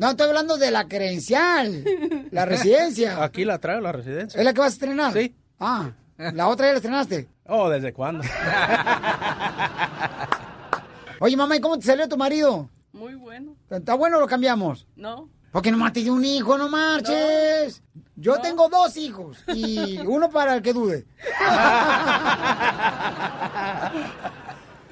[0.00, 1.84] No, estoy hablando de la credencial,
[2.30, 3.22] la residencia.
[3.22, 4.40] Aquí la traigo, la residencia.
[4.40, 5.12] ¿Es la que vas a estrenar?
[5.12, 5.34] Sí.
[5.58, 7.28] Ah, la otra ya la estrenaste.
[7.46, 8.24] Oh, ¿desde cuándo?
[11.20, 12.70] Oye, mamá, ¿y cómo te salió tu marido?
[12.94, 13.54] Muy bueno.
[13.68, 14.86] ¿Está bueno o lo cambiamos?
[14.96, 15.28] No.
[15.52, 17.82] Porque nomás te dio un hijo, no marches.
[18.16, 21.04] Yo tengo dos hijos y uno para el que dude.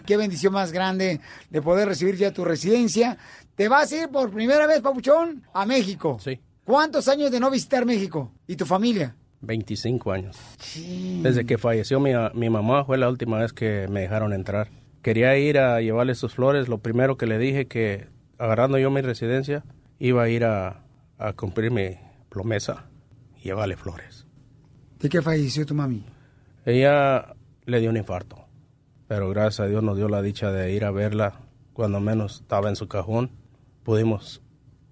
[0.05, 3.19] Qué bendición más grande de poder recibir ya tu residencia.
[3.59, 6.17] ¿Te vas a ir por primera vez, Papuchón, a México?
[6.21, 6.39] Sí.
[6.65, 8.31] ¿Cuántos años de no visitar México?
[8.47, 9.17] ¿Y tu familia?
[9.41, 10.39] 25 años.
[11.23, 14.69] Desde que falleció mi, mi mamá fue la última vez que me dejaron entrar.
[15.03, 16.69] Quería ir a llevarle sus flores.
[16.69, 18.07] Lo primero que le dije que
[18.39, 19.65] agarrando yo mi residencia
[19.99, 20.85] iba a ir a,
[21.19, 21.97] a cumplir mi
[22.29, 22.85] promesa
[23.41, 24.25] y llevarle flores.
[25.01, 26.05] ¿De qué falleció tu mami?
[26.65, 27.35] Ella
[27.65, 28.47] le dio un infarto,
[29.09, 31.41] pero gracias a Dios nos dio la dicha de ir a verla
[31.73, 33.33] cuando menos estaba en su cajón.
[33.89, 34.43] Pudimos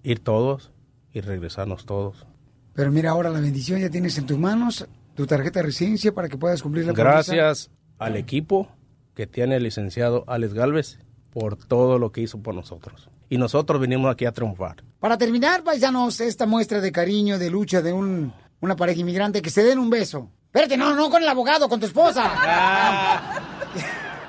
[0.04, 0.72] ir todos
[1.12, 2.26] y regresarnos todos.
[2.72, 6.30] Pero mira, ahora la bendición ya tienes en tus manos tu tarjeta de residencia para
[6.30, 7.34] que puedas cumplir la promesa.
[7.34, 8.70] Gracias al equipo
[9.14, 10.98] que tiene el licenciado Alex Galvez
[11.30, 13.10] por todo lo que hizo por nosotros.
[13.28, 14.82] Y nosotros vinimos aquí a triunfar.
[14.98, 19.50] Para terminar, paisanos, esta muestra de cariño, de lucha de un, una pareja inmigrante, que
[19.50, 20.30] se den un beso.
[20.46, 22.32] Espérate, no, no con el abogado, con tu esposa.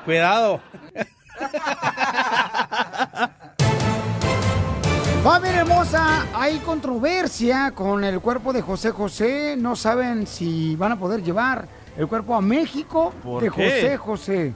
[0.03, 0.59] Cuidado.
[5.27, 9.57] Familia hermosa, hay controversia con el cuerpo de José José.
[9.57, 11.67] No saben si van a poder llevar
[11.97, 13.51] el cuerpo a México ¿Por de qué?
[13.51, 14.53] José José.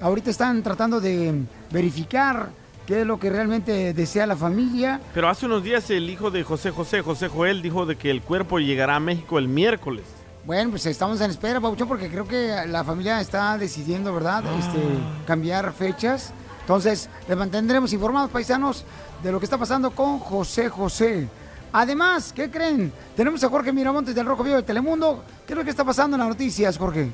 [0.00, 1.42] Ahorita están tratando de
[1.72, 2.50] verificar
[2.86, 5.00] qué es lo que realmente desea la familia.
[5.12, 8.22] Pero hace unos días el hijo de José José, José Joel, dijo de que el
[8.22, 10.04] cuerpo llegará a México el miércoles.
[10.46, 14.44] Bueno, pues estamos en espera, Paucho, porque creo que la familia está decidiendo, ¿verdad?
[14.60, 14.80] Este,
[15.26, 16.32] cambiar fechas.
[16.60, 18.86] Entonces, les mantendremos informados, paisanos,
[19.24, 21.26] de lo que está pasando con José José.
[21.72, 22.92] Además, ¿qué creen?
[23.16, 25.24] Tenemos a Jorge Miramontes del Rojo Vivo de Telemundo.
[25.46, 27.10] ¿Qué es lo que está pasando en las noticias, Jorge?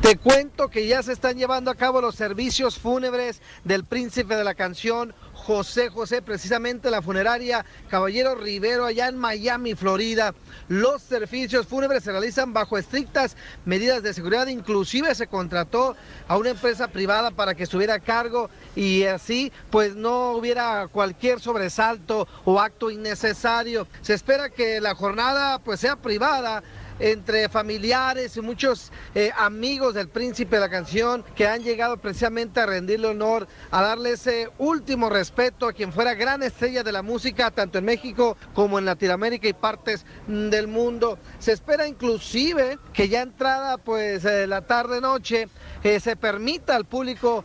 [0.00, 4.44] Te cuento que ya se están llevando a cabo los servicios fúnebres del príncipe de
[4.44, 10.34] la canción José José, precisamente la funeraria Caballero Rivero allá en Miami, Florida.
[10.68, 15.96] Los servicios fúnebres se realizan bajo estrictas medidas de seguridad, inclusive se contrató
[16.28, 21.40] a una empresa privada para que estuviera a cargo y así pues no hubiera cualquier
[21.40, 23.88] sobresalto o acto innecesario.
[24.02, 26.62] Se espera que la jornada pues sea privada
[27.00, 32.60] entre familiares y muchos eh, amigos del príncipe de la canción que han llegado precisamente
[32.60, 37.02] a rendirle honor, a darle ese último respeto a quien fuera gran estrella de la
[37.02, 41.18] música, tanto en México como en Latinoamérica y partes mm, del mundo.
[41.38, 45.48] Se espera inclusive que ya entrada pues eh, la tarde-noche
[45.82, 47.44] eh, se permita al público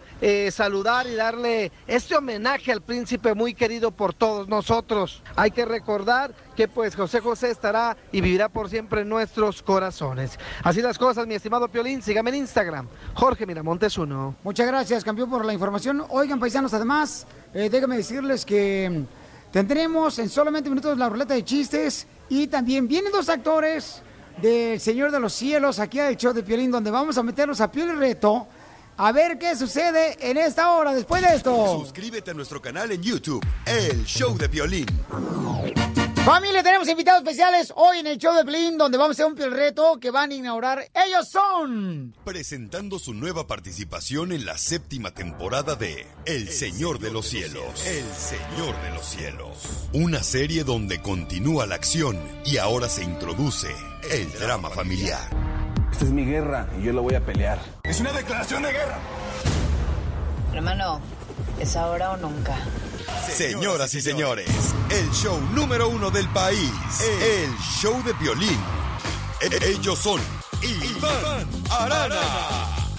[0.51, 5.22] saludar y darle este homenaje al príncipe muy querido por todos nosotros.
[5.36, 10.39] Hay que recordar que pues José José estará y vivirá por siempre en nuestros corazones.
[10.64, 14.36] Así las cosas, mi estimado Piolín, sígame en Instagram, Jorge Miramontes uno.
[14.43, 16.03] Muchas gracias, campeón, por la información.
[16.10, 19.03] Oigan, paisanos, además, eh, déjenme decirles que
[19.51, 24.01] tendremos en solamente minutos la ruleta de chistes y también vienen dos actores
[24.41, 27.72] del Señor de los Cielos aquí al show de Piolín, donde vamos a meterlos a
[27.72, 28.47] Piolín Reto
[28.97, 31.80] a ver qué sucede en esta hora después de esto.
[31.80, 34.86] Suscríbete a nuestro canal en YouTube, El Show de Violín.
[36.26, 39.53] Familia, tenemos invitados especiales hoy en el show de Piolín, donde vamos a hacer un
[39.53, 40.89] Reto que van a inaugurar.
[41.05, 42.15] Ellos son...
[42.26, 47.86] Presentando su nueva participación en la séptima temporada de El Señor de los Cielos.
[47.86, 49.88] El Señor de los Cielos.
[49.93, 53.67] Una serie donde continúa la acción y ahora se introduce
[54.09, 55.30] el drama familiar.
[55.91, 57.59] Esta es mi guerra y yo la voy a pelear.
[57.84, 58.97] Es una declaración de guerra.
[60.51, 61.01] Hermano,
[61.59, 62.57] es ahora o nunca.
[63.34, 64.47] Señoras y señores,
[64.89, 66.71] el show número uno del país,
[67.21, 68.57] el show de violín.
[69.41, 70.21] E- Ellos son
[70.61, 72.21] Iván Arana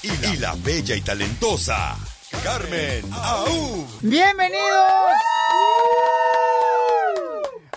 [0.03, 1.97] y la, y la bella y talentosa
[2.43, 3.87] Carmen Aú.
[4.03, 5.13] ¡Bienvenidos!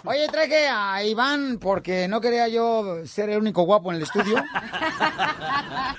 [0.09, 4.43] Oye, traje a Iván porque no quería yo ser el único guapo en el estudio.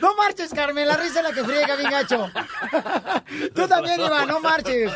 [0.00, 2.30] No marches, Carmen, la risa es la que friega, bien gacho.
[3.54, 4.90] Tú también, Iván, no marches.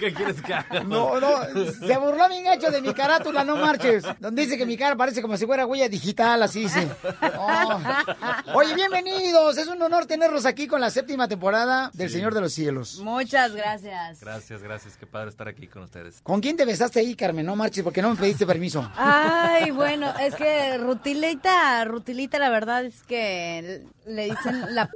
[0.00, 0.82] ¿Qué quieres que haga?
[0.84, 4.04] No, no, se burló bien gacho de mi carátula, no marches.
[4.20, 6.88] Donde dice que mi cara parece como si fuera huella digital, así dice.
[7.38, 7.80] Oh.
[8.54, 12.54] Oye, bienvenidos, es un honor tenerlos aquí con la séptima temporada del Señor de los
[12.54, 13.00] Cielos.
[13.00, 14.20] Muchas gracias.
[14.20, 14.96] Gracias, gracias.
[14.96, 16.20] Qué padre estar aquí con ustedes.
[16.22, 17.44] ¿Con quién te besaste ahí, Carmen?
[17.44, 18.90] No marches, porque no me pediste permiso.
[18.96, 24.86] Ay, bueno, es que Rutilita, Rutilita, la verdad es que le dicen la...
[24.86, 24.92] p-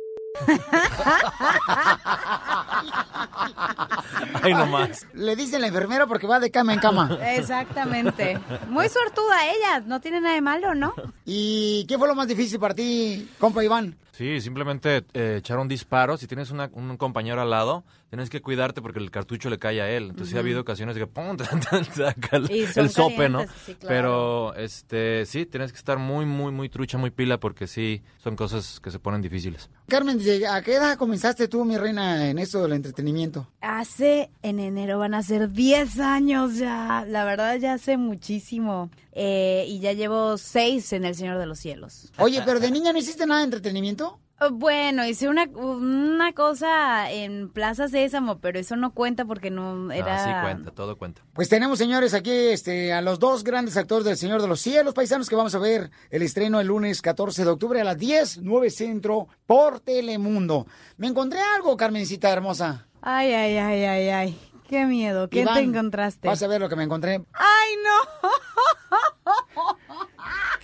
[4.43, 5.07] Ay, no más.
[5.15, 7.19] Le dicen la enfermera porque va de cama en cama.
[7.35, 8.39] Exactamente.
[8.69, 10.95] Muy suertuda ella, no tiene nada de malo, ¿no?
[11.25, 13.97] ¿Y qué fue lo más difícil para ti, compa Iván?
[14.17, 16.17] Sí, simplemente eh, echar un disparo.
[16.17, 19.83] Si tienes una- un compañero al lado, tienes que cuidarte porque el cartucho le cae
[19.83, 20.05] a él.
[20.05, 21.37] Entonces sí ha habido ocasiones de que ¡pum!
[21.37, 23.39] te saca el, sope, ¿no?
[23.41, 23.89] calientes, sí, claro.
[23.89, 28.37] Pero este sí, tienes que estar muy, muy, muy trucha, muy pila porque sí, son
[28.37, 29.69] cosas que se ponen difíciles.
[29.87, 30.19] Carmen,
[30.51, 33.49] ¿a qué edad comenzaste tú, mi reina, en esto del entretenimiento?
[33.61, 38.91] Hace, en enero van a ser 10 años ya, la verdad ya hace muchísimo.
[39.19, 42.13] Eh, y ya llevo 6 en El Señor de los Cielos.
[42.19, 44.06] Oye, pero de niña no hiciste nada de entretenimiento.
[44.41, 49.91] Eh, Bueno, hice una, una cosa en Plaza Sésamo, pero eso no cuenta porque no
[49.91, 50.17] era...
[50.17, 51.23] Ah, sí cuenta, todo cuenta.
[51.33, 54.95] Pues tenemos, señores, aquí este, a los dos grandes actores del Señor de los Cielos,
[54.95, 58.39] paisanos, que vamos a ver el estreno el lunes 14 de octubre a las 10,
[58.43, 60.67] 9 Centro, por Telemundo.
[60.97, 62.87] Me encontré algo, Carmencita hermosa.
[63.01, 64.39] Ay, ay, ay, ay, ay.
[64.69, 65.29] Qué miedo.
[65.31, 66.27] ¿Qué Iván, te encontraste?
[66.27, 67.23] Vas a ver lo que me encontré.
[67.33, 68.31] ¡Ay, no!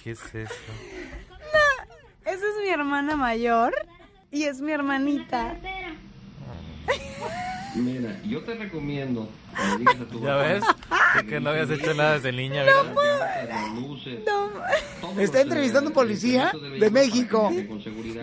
[0.03, 0.55] ¿Qué es eso?
[2.25, 3.75] Esa es mi hermana mayor
[4.31, 5.57] y es mi hermanita.
[7.75, 10.65] Mira, yo te recomiendo que le digas a tu ¿Ya papá ves?
[11.17, 13.49] Sé que no habías hecho nada desde niña, ¿verdad?
[13.49, 14.21] las luces,
[15.19, 17.51] Está entrevistando un policía de México.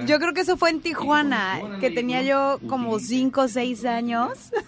[0.06, 4.52] Yo creo que eso fue en Tijuana, que tenía yo como 5 o 6 años.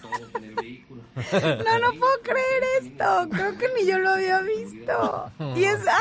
[1.14, 3.28] No, no puedo creer esto.
[3.30, 5.30] Creo que ni yo lo había visto.
[5.54, 5.94] Y esa...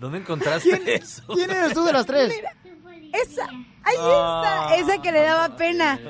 [0.00, 1.22] ¿Dónde encontraste eso?
[1.34, 2.32] ¿Quién eres tú de las tres?
[2.34, 2.56] Mira,
[3.12, 3.44] esa.
[3.82, 4.72] Ahí Ah.
[4.76, 4.92] está.
[4.94, 6.00] Esa que le daba pena.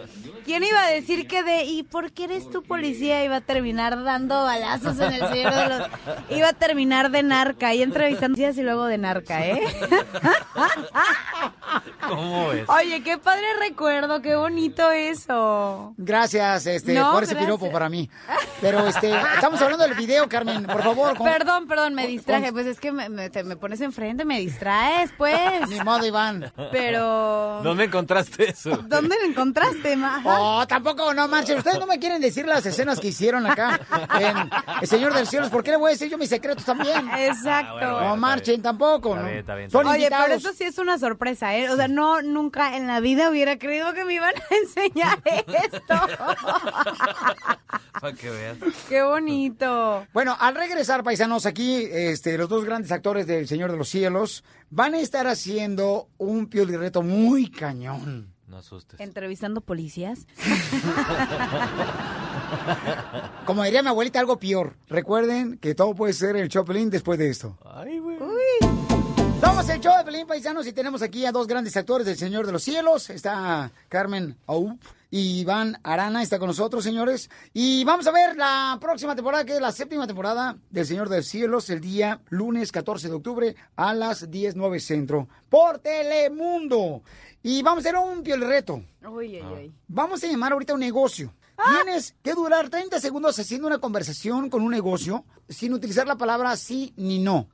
[0.45, 3.25] ¿Quién iba a decir que de ¿y por qué eres tu policía?
[3.25, 5.89] Iba a terminar dando balazos en el señor de los...
[6.31, 9.61] Iba a terminar de narca y entrevistando policías y luego de narca, ¿eh?
[12.09, 12.69] ¿Cómo es?
[12.69, 15.95] Oye, qué padre recuerdo, qué bonito eso.
[15.97, 17.47] Gracias, este, No, por ese gracias.
[17.57, 18.09] piropo para mí.
[18.61, 21.17] Pero, este, estamos hablando del video, Carmen, por favor.
[21.17, 22.53] con- Perdón, perdón, me distraje.
[22.53, 25.39] Pues es que me, me- te- me pones enfrente, me distraes, pues.
[25.69, 26.53] Ni modo, Iván.
[26.73, 27.61] Pero...
[27.63, 28.71] ¿Dónde encontraste eso?
[28.87, 30.21] ¿Dónde lo encontraste, ma?
[30.39, 31.59] Oh, tampoco, no marchen.
[31.59, 33.81] Ustedes no me quieren decir las escenas que hicieron acá
[34.19, 34.51] en
[34.81, 35.49] El Señor del Cielo.
[35.51, 37.09] ¿Por qué le voy a decir yo mis secretos también?
[37.19, 38.01] Exacto.
[38.01, 39.11] no marchen tampoco.
[39.11, 39.27] Está ¿no?
[39.29, 40.27] bien, está bien, Son Oye, invitados.
[40.27, 41.71] pero eso sí es una sorpresa, ¿eh?
[41.71, 45.95] O sea, no, nunca en la vida hubiera creído que me iban a enseñar esto.
[48.01, 48.57] Para que veas.
[48.89, 50.07] ¡Qué bonito!
[50.13, 54.45] Bueno, al regresar, paisanos, aquí este, los dos grandes actores del Señor de los Cielos
[54.71, 58.30] van a estar haciendo un piolirreto muy cañón.
[58.61, 59.01] Asustes.
[59.01, 60.27] Entrevistando policías.
[63.47, 64.77] Como diría mi abuelita, algo peor.
[64.89, 67.57] Recuerden que todo puede ser el Chopelín después de esto.
[67.65, 68.19] Ay, güey.
[69.41, 72.47] Somos el show de Pelín Paisanos y tenemos aquí a dos grandes actores del Señor
[72.47, 73.09] de los Cielos.
[73.09, 74.79] Está Carmen Aup
[75.11, 77.31] Iván Arana está con nosotros, señores.
[77.53, 81.19] Y vamos a ver la próxima temporada, que es la séptima temporada del Señor de
[81.19, 87.03] los Cielos, el día lunes 14 de octubre a las 10.09 centro por Telemundo.
[87.43, 88.85] Y vamos a hacer un piel reto.
[89.09, 89.73] Uy, ay.
[89.89, 91.35] Vamos a llamar ahorita a un negocio.
[91.85, 96.57] Tienes que durar 30 segundos haciendo una conversación con un negocio sin utilizar la palabra
[96.57, 97.49] sí ni no.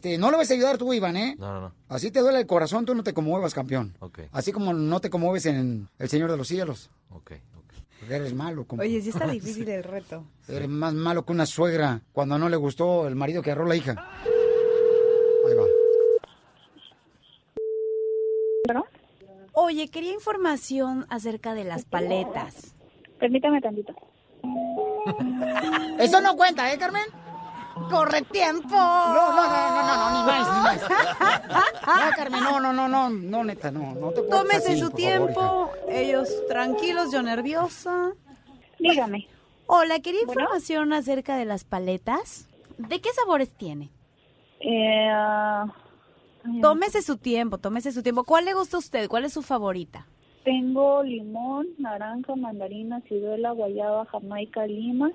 [0.00, 1.36] Te- no le vas a ayudar tú, Iván, ¿eh?
[1.38, 1.74] No, no, no.
[1.88, 3.96] Así te duele el corazón, tú no te conmuevas, campeón.
[4.00, 4.20] Ok.
[4.32, 6.90] Así como no te conmueves en El Señor de los Cielos.
[7.10, 7.74] Ok, ok.
[8.00, 8.64] Porque eres malo.
[8.66, 8.82] Como...
[8.82, 10.24] Oye, sí está difícil el reto.
[10.48, 13.76] Eres más malo que una suegra cuando no le gustó el marido que agarró la
[13.76, 13.92] hija.
[15.48, 15.64] Ahí va.
[19.52, 22.74] Oye, quería información acerca de las paletas.
[23.18, 23.94] Permítame tantito.
[25.98, 27.02] Eso no cuenta, ¿eh, Carmen?
[27.88, 28.68] ¡Corre tiempo!
[28.68, 30.90] No, no, no, no, no, no, ni más, ni más.
[31.86, 35.00] No, Carmen, no, no, no, no, no, neta, no, no te Tómese así, su por
[35.00, 38.12] favor, tiempo, ellos tranquilos, yo nerviosa.
[38.78, 39.28] Dígame.
[39.66, 42.48] Hola, quería información acerca de las paletas.
[42.78, 43.90] ¿De qué sabores tiene?
[44.60, 45.66] Eh, ah,
[46.60, 48.24] Tómese su tiempo, tómese su tiempo.
[48.24, 49.08] ¿Cuál le gusta a usted?
[49.08, 50.06] ¿Cuál es su favorita?
[50.44, 55.10] tengo limón, naranja, mandarina, ciruela, guayaba, jamaica, lima.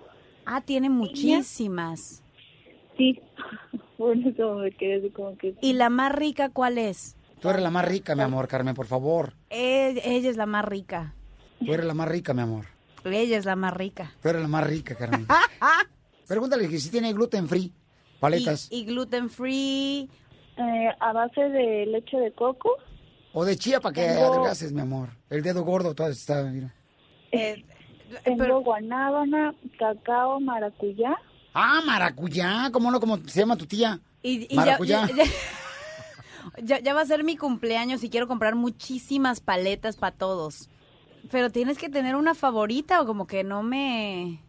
[0.45, 2.23] Ah, tiene muchísimas.
[2.97, 3.19] Sí,
[3.97, 5.55] por eso me quedé así como que...
[5.61, 7.15] ¿Y la más rica cuál es?
[7.39, 9.33] Tú eres la más rica, mi amor, Carmen, por favor.
[9.49, 11.13] Eh, ella es la más rica.
[11.63, 12.65] Tú eres la más rica, mi amor.
[13.03, 14.11] Ella es la más rica.
[14.21, 15.27] Tú eres la más rica, Carmen.
[16.27, 17.71] Pregúntale que si tiene gluten free,
[18.19, 18.67] paletas.
[18.71, 20.09] Y, y gluten free.
[20.57, 22.77] Eh, a base de leche de coco.
[23.33, 25.09] O de chía para que Tengo- adelgaces, mi amor.
[25.29, 26.73] El dedo gordo todo está, mira.
[27.31, 27.63] Eh,
[28.23, 31.15] tengo guanábana, cacao, maracuyá.
[31.57, 32.99] Ah, maracuyá, ¿cómo no?
[32.99, 33.99] ¿Cómo se llama tu tía?
[34.21, 35.07] Y, y ya, maracuyá.
[35.07, 35.23] ya-
[36.61, 40.69] ya- ya va a ser mi cumpleaños y quiero comprar muchísimas paletas para todos.
[41.31, 44.41] Pero tienes que tener una favorita o como que no me...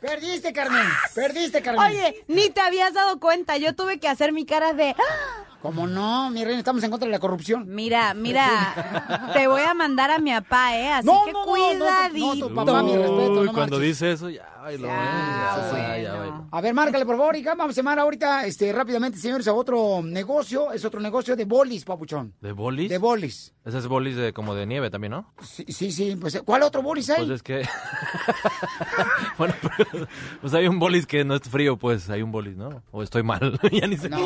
[0.00, 0.82] Perdiste, Carmen.
[1.14, 1.86] Perdiste, Carmen.
[1.90, 3.56] Oye, ni te habías dado cuenta.
[3.56, 4.90] Yo tuve que hacer mi cara de...
[4.98, 5.51] ¡Ah!
[5.62, 6.28] ¿Cómo no?
[6.30, 7.64] Mi reina, estamos en contra de la corrupción.
[7.68, 10.90] Mira, mira, te voy a mandar a mi papá, ¿eh?
[10.90, 12.48] Así No, que no, no, no, no, cuidadito.
[12.48, 14.88] tu papá, mi respeto, no cuando dice eso, ya bailó.
[14.88, 16.48] Ya, ya, ya bailó.
[16.50, 17.54] A ver, márcale, por favor, hija.
[17.54, 20.72] Vamos a llamar ahorita, este, rápidamente, señores, a otro negocio.
[20.72, 22.34] Es otro negocio de bolis, papuchón.
[22.40, 22.90] ¿De bolis?
[22.90, 23.54] De bolis.
[23.64, 25.32] Ese es bolis de, como de nieve también, ¿no?
[25.42, 26.16] Sí, sí, sí.
[26.20, 27.18] Pues, ¿cuál otro bolis hay?
[27.24, 27.62] Pues es que...
[29.38, 30.08] bueno, pero,
[30.40, 32.82] pues hay un bolis que no es frío, pues hay un bolis, ¿no?
[32.90, 34.18] O estoy mal, ya ni sé No.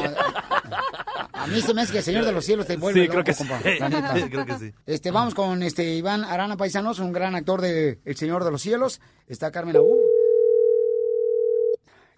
[1.47, 3.21] A mí se me hace que el Señor de los Cielos te vuelve Sí, creo
[3.21, 3.47] loco, que sí.
[3.47, 4.29] compa, la neta.
[4.29, 4.75] Creo que sí.
[4.85, 8.61] Este, vamos con este Iván Arana Paisanos, un gran actor de El Señor de los
[8.63, 9.01] Cielos.
[9.29, 10.01] Está Carmen Aú.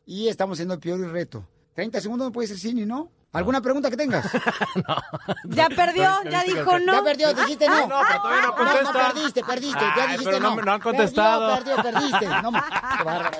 [0.06, 1.46] Y estamos haciendo el peor reto.
[1.74, 3.10] 30 segundos no puede ser cine, ¿no?
[3.32, 4.26] ¿Alguna pregunta que tengas?
[5.44, 6.92] Ya perdió, ya dijo no.
[6.94, 7.86] Ya perdió, dijiste no.
[7.86, 8.92] No, pero todavía no contesta.
[8.92, 9.80] No, perdiste, perdiste.
[9.80, 10.62] ya Ay, dijiste pero no no.
[10.62, 11.54] no han contestado.
[11.56, 12.26] Perdió, perdió, perdiste.
[12.42, 12.52] No,
[12.98, 13.30] qué bárbaro.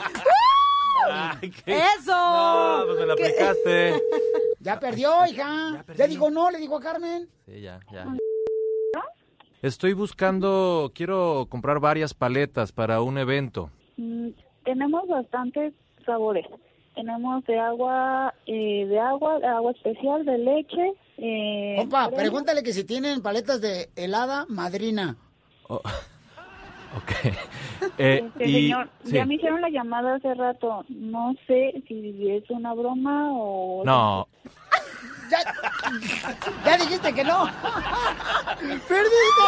[1.11, 2.13] Ay, qué- ¡Eso!
[2.15, 3.25] No, pues me la ¿Qué?
[3.25, 4.03] aplicaste.
[4.61, 5.85] Ya perdió, hija.
[5.97, 7.29] Ya, dijo no, le dijo a Carmen.
[7.47, 8.07] Sí, ya, ya.
[9.63, 13.71] Estoy buscando, quiero comprar varias paletas para un evento.
[13.97, 14.31] Mm,
[14.65, 15.75] tenemos bastantes
[16.05, 16.45] sabores.
[16.97, 20.93] Tenemos de agua, eh, de agua, de agua especial, de leche.
[21.19, 22.17] Eh, Compa, crema.
[22.23, 25.17] pregúntale que si tienen paletas de helada madrina.
[26.97, 27.35] Ok.
[27.97, 29.13] Eh, Este, y, señor, sí.
[29.13, 30.85] ya me hicieron la llamada hace rato.
[30.89, 33.83] No sé si es una broma o...
[33.85, 34.29] No.
[35.31, 35.39] ya,
[36.65, 37.45] ya dijiste que no.
[38.89, 39.45] Perdiste.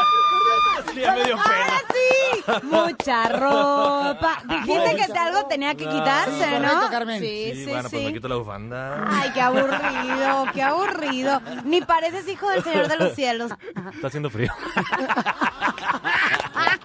[1.01, 4.43] Ya me dio Ahora sí, mucha ropa.
[4.49, 6.91] Dijiste que algo tenía que quitarse, Sí, ¿no?
[6.91, 7.21] Carmen.
[7.21, 8.15] Sí, sí, bueno, pues me sí.
[8.15, 9.05] quito la bufanda.
[9.09, 11.41] Ay, qué aburrido, qué aburrido.
[11.65, 13.53] Ni pareces hijo del Señor de los cielos.
[13.95, 14.53] Está haciendo frío.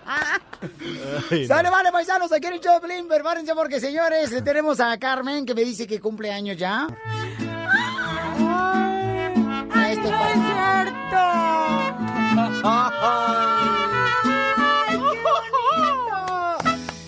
[0.08, 1.48] Ay, no.
[1.48, 5.46] Sale, vale, paisanos, aquí en el show de Pelín, prepárense porque, señores, tenemos a Carmen
[5.46, 6.88] que me dice que cumple años ya.
[9.90, 10.86] Esto es para-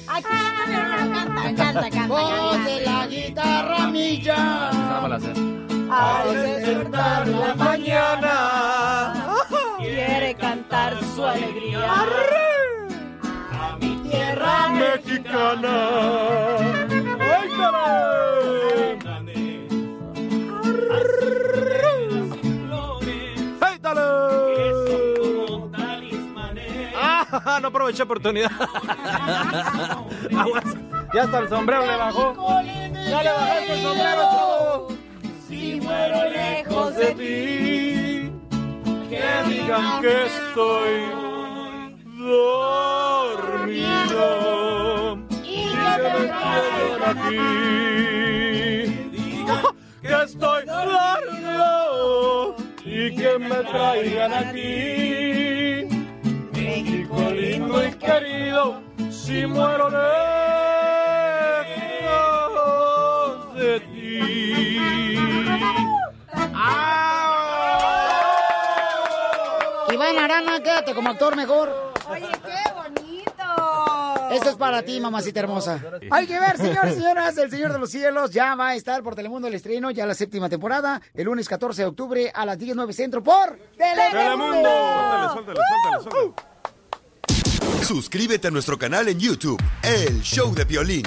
[0.07, 2.07] Aquí canta, canta, canta.
[2.07, 4.69] Voz de la guitarra milla.
[5.89, 9.13] Al despertar la mañana,
[9.79, 12.05] quiere cantar su alegría.
[14.71, 15.75] Mexicana.
[17.19, 17.49] ¡Ay,
[23.61, 24.01] ¡Hey, dale!
[26.95, 27.59] ¡Ah!
[27.61, 28.51] No aproveché oportunidad.
[30.37, 30.63] Aguas.
[31.13, 32.35] Ya hasta el sombrero le bajó.
[33.09, 34.87] Ya le bajaste el sombrero, chavo.
[35.47, 38.31] Si muero lejos de ti,
[39.09, 41.09] que digan que estoy
[43.37, 44.46] dormido
[50.01, 55.87] que estoy dormido y que me traigan aquí.
[56.53, 60.05] México lindo y querido, si muero lejos
[63.55, 64.37] de ti.
[69.93, 71.96] Iván Arana, quédate como actor mejor.
[74.31, 75.81] Eso es para ti, mamacita hermosa.
[76.11, 79.03] Hay que ver, señores y señoras, El Señor de los Cielos ya va a estar
[79.03, 82.57] por Telemundo el estreno, ya la séptima temporada, el lunes 14 de octubre a las
[82.57, 84.69] 10.09 centro por Telemundo.
[84.69, 85.59] Suéltale, suéltale,
[86.01, 86.57] suéltale, suéltale.
[87.83, 91.03] Suscríbete a nuestro canal en YouTube, El Show de Violín.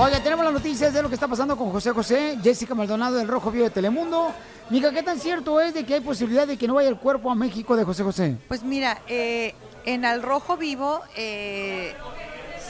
[0.00, 3.26] Oiga, tenemos las noticias de lo que está pasando con José José, Jessica Maldonado del
[3.26, 4.32] Rojo Vivo de Telemundo.
[4.70, 7.30] Mica, ¿qué tan cierto es de que hay posibilidad de que no vaya el cuerpo
[7.30, 8.36] a México de José José?
[8.46, 9.54] Pues mira, eh,
[9.94, 11.94] en Al Rojo Vivo eh,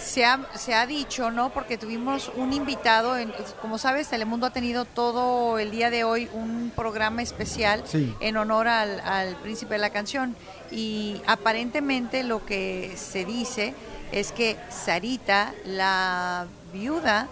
[0.01, 1.51] se, ha, se ha dicho, ¿no?
[1.51, 6.29] Porque tuvimos un invitado, en- como sabes, Telemundo ha tenido todo el día de hoy
[6.33, 8.15] un programa especial Sí.
[8.21, 10.37] en honor al, al príncipe de la canción.
[10.71, 13.75] Y aparentemente lo que se dice
[14.13, 17.29] es que Sarita, la viuda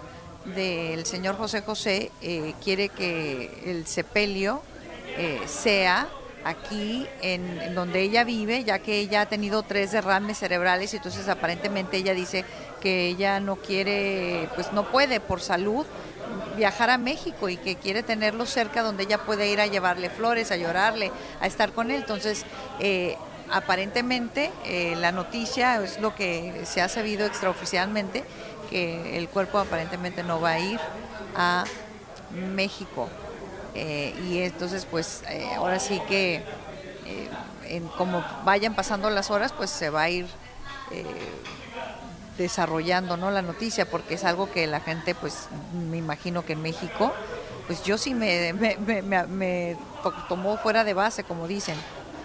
[0.55, 4.62] del señor José José, eh, quiere que el sepelio
[5.16, 6.09] eh, sea
[6.47, 11.28] aquí en, donde ella vive, ya que ella ha tenido tres derrames cerebrales y entonces
[11.28, 12.44] aparentemente ella dice
[12.80, 15.84] que ella no quiere, pues no puede por salud
[16.57, 20.53] viajar a México y que quiere tenerlo cerca donde ella puede ir a llevarle flores,
[20.53, 21.97] a llorarle, a estar con él.
[21.97, 22.44] Entonces,
[22.78, 23.16] eh,
[23.51, 28.22] aparentemente eh, la noticia es lo que se ha sabido extraoficialmente,
[28.70, 30.80] que el cuerpo aparentemente no va a ir
[31.34, 31.64] a
[32.55, 33.09] México.
[33.78, 37.28] Eh, y entonces, pues eh, ahora sí que, eh,
[37.68, 40.26] en, como vayan pasando las horas, pues se va a ir
[40.92, 41.04] eh,
[42.38, 43.30] desarrollando ¿no?
[43.30, 45.48] la noticia, porque es algo que la gente, pues
[45.90, 47.12] me imagino que en México,
[47.66, 51.74] pues yo sí me, me, me- me- me to- tomó fuera de base, como dicen.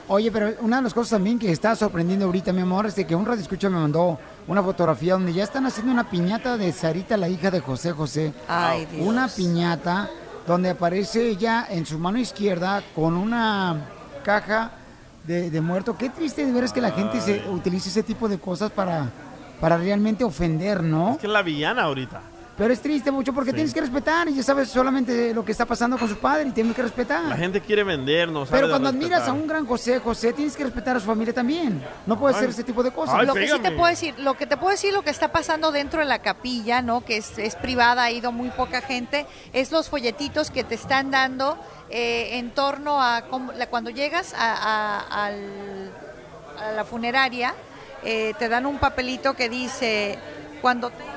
[0.07, 3.05] Oye, pero una de las cosas también que está sorprendiendo ahorita, mi amor, es de
[3.07, 6.71] que un radio escucha me mandó una fotografía donde ya están haciendo una piñata de
[6.73, 8.33] Sarita, la hija de José José.
[8.47, 9.07] Ay, Dios.
[9.07, 10.09] Una piñata
[10.47, 13.89] donde aparece ella en su mano izquierda con una
[14.23, 14.71] caja
[15.25, 15.97] de, de muerto.
[15.97, 19.09] Qué triste de ver es que la gente se utilice ese tipo de cosas para,
[19.59, 21.11] para realmente ofender, ¿no?
[21.11, 22.21] Es que es la villana ahorita.
[22.61, 23.55] Pero es triste mucho porque Sí.
[23.55, 26.51] tienes que respetar y ya sabes solamente lo que está pasando con su padre y
[26.51, 27.23] tienes que respetar.
[27.23, 30.55] La gente quiere vender, no sabe Pero cuando admiras a un gran José José, tienes
[30.55, 31.83] que respetar a su familia también.
[32.05, 32.41] No puedes Ay.
[32.41, 33.25] hacer ese tipo de cosas.
[33.25, 35.71] lo que sí te puedo decir, lo que te puedo decir, lo que está pasando
[35.71, 37.03] dentro de la capilla, ¿no?
[37.03, 41.09] Que es, es privada, ha ido muy poca gente, es los folletitos que te están
[41.09, 41.57] dando
[41.89, 45.91] eh, en torno a cómo- la- cuando llegas a, a- al-
[46.63, 47.55] a la funeraria,
[48.03, 50.19] eh, te dan un papelito que dice
[50.61, 51.11] cuando tenga,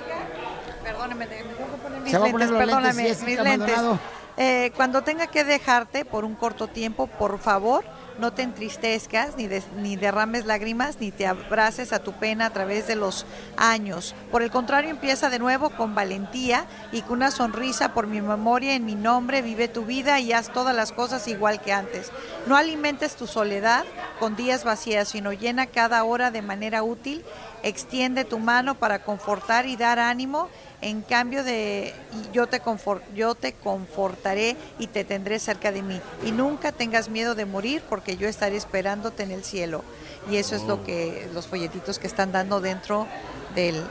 [0.85, 3.43] perdóneme, me tengo que poner mis Se va a lentes, poner los lentes, perdóname, Jessica
[3.43, 4.01] mis lentes.
[4.37, 7.85] Eh, cuando tenga que dejarte por un corto tiempo, por favor,
[8.18, 12.51] no te entristezcas, ni, des- ni derrames lágrimas, ni te abraces a tu pena a
[12.51, 13.26] través de los
[13.57, 14.12] años.
[14.32, 18.74] Por el contrario, empieza de nuevo con valentía y con una sonrisa por mi memoria,
[18.74, 22.11] en mi nombre, vive tu vida y haz todas las cosas igual que antes.
[22.47, 23.85] No alimentes tu soledad
[24.18, 27.24] con días vacías, sino llena cada hora de manera útil.
[27.62, 30.49] Extiende tu mano para confortar y dar ánimo
[30.85, 31.95] En cambio de
[32.32, 35.99] yo te confor- yo te confortaré y te tendré cerca de mí.
[36.26, 39.82] Y nunca tengas miedo de morir, porque yo estaré esperándote en el cielo.
[40.30, 43.07] Y eso es lo que los folletitos que están dando dentro
[43.55, 43.82] del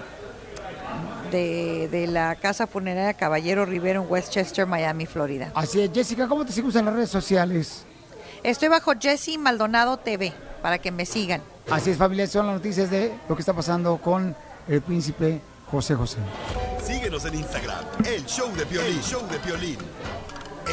[1.31, 5.51] de, de la casa funeraria Caballero Rivero en Westchester, Miami, Florida.
[5.55, 7.85] Así es, Jessica, ¿cómo te sigues en las redes sociales?
[8.43, 10.31] Estoy bajo Jesse Maldonado TV
[10.61, 11.41] para que me sigan.
[11.71, 14.35] Así es, familia, son las noticias de lo que está pasando con
[14.67, 15.41] el príncipe
[15.74, 16.19] José José.
[16.86, 19.78] Síguenos en Instagram, el show de Piolín, show de Piolín.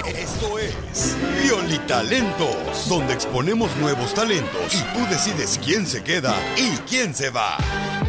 [0.06, 7.14] Esto es Piolitalentos, donde exponemos nuevos talentos y tú decides quién se queda y quién
[7.14, 7.56] se va.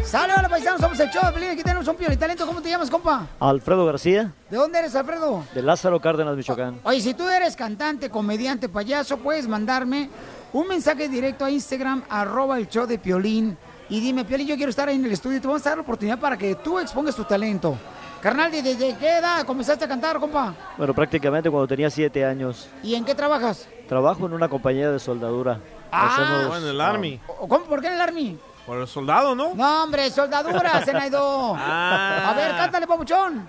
[0.04, 0.82] ¡Sale, hola, paisanos!
[0.82, 1.48] Somos el show de Pelín.
[1.52, 2.44] Aquí tenemos un talento.
[2.46, 3.26] ¿Cómo te llamas, compa?
[3.40, 5.44] Alfredo García, ¿De dónde eres, Alfredo?
[5.54, 6.78] de Lázaro Cárdenas, Michoacán.
[6.84, 10.10] Oye, si tú eres cantante, comediante, payaso, puedes mandarme
[10.52, 13.56] un mensaje directo a Instagram, arroba el show de Piolín,
[13.94, 15.82] y dime, Piolín, yo quiero estar ahí en el estudio, te vamos a dar la
[15.82, 17.76] oportunidad para que tú expongas tu talento.
[18.22, 20.54] Carnal, ¿desde qué edad comenzaste a cantar, compa?
[20.78, 22.68] Bueno, prácticamente cuando tenía siete años.
[22.82, 23.68] ¿Y en qué trabajas?
[23.88, 25.60] Trabajo en una compañía de soldadura.
[25.90, 27.20] Ah, Oh, en el Army.
[27.40, 27.64] ¿O ¿Cómo?
[27.66, 28.38] ¿Por qué en el Army?
[28.64, 29.54] Por el soldado, ¿no?
[29.54, 31.54] No, hombre, soldadura, Zenaido.
[31.58, 32.30] Ah.
[32.30, 33.46] A ver, cántale, papuchón.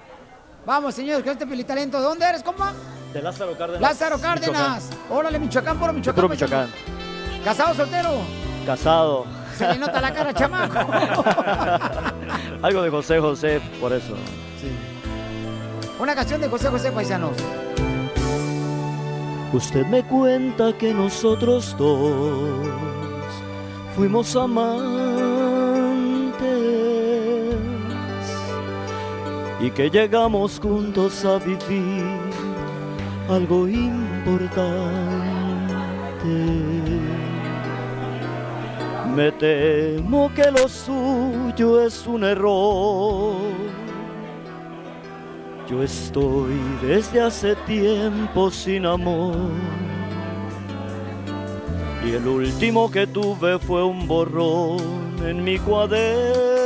[0.66, 2.00] Vamos, señores, con este pelitalento.
[2.00, 2.74] ¿De dónde eres, compa?
[3.14, 3.82] De Lázaro Cárdenas.
[3.82, 4.90] Lázaro Cárdenas.
[5.10, 6.16] Órale, Michoacán, puro Michoacán.
[6.16, 6.66] Puro paisano.
[6.68, 7.44] Michoacán.
[7.46, 8.10] ¿Casado, soltero?
[8.66, 9.26] Casado.
[9.64, 11.24] Se le nota la cara, chamaco.
[12.62, 14.16] Algo de José José, por eso.
[16.00, 17.38] Una canción de José José Paisanos.
[19.54, 22.68] Usted me cuenta que nosotros dos
[23.96, 24.84] fuimos amantes
[29.62, 32.04] y que llegamos juntos a vivir
[33.30, 34.74] algo importante.
[39.16, 43.36] Me temo que lo suyo es un error.
[45.70, 49.36] Yo estoy desde hace tiempo sin amor.
[52.04, 54.80] Y el último que tuve fue un borrón
[55.24, 56.63] en mi cuaderno.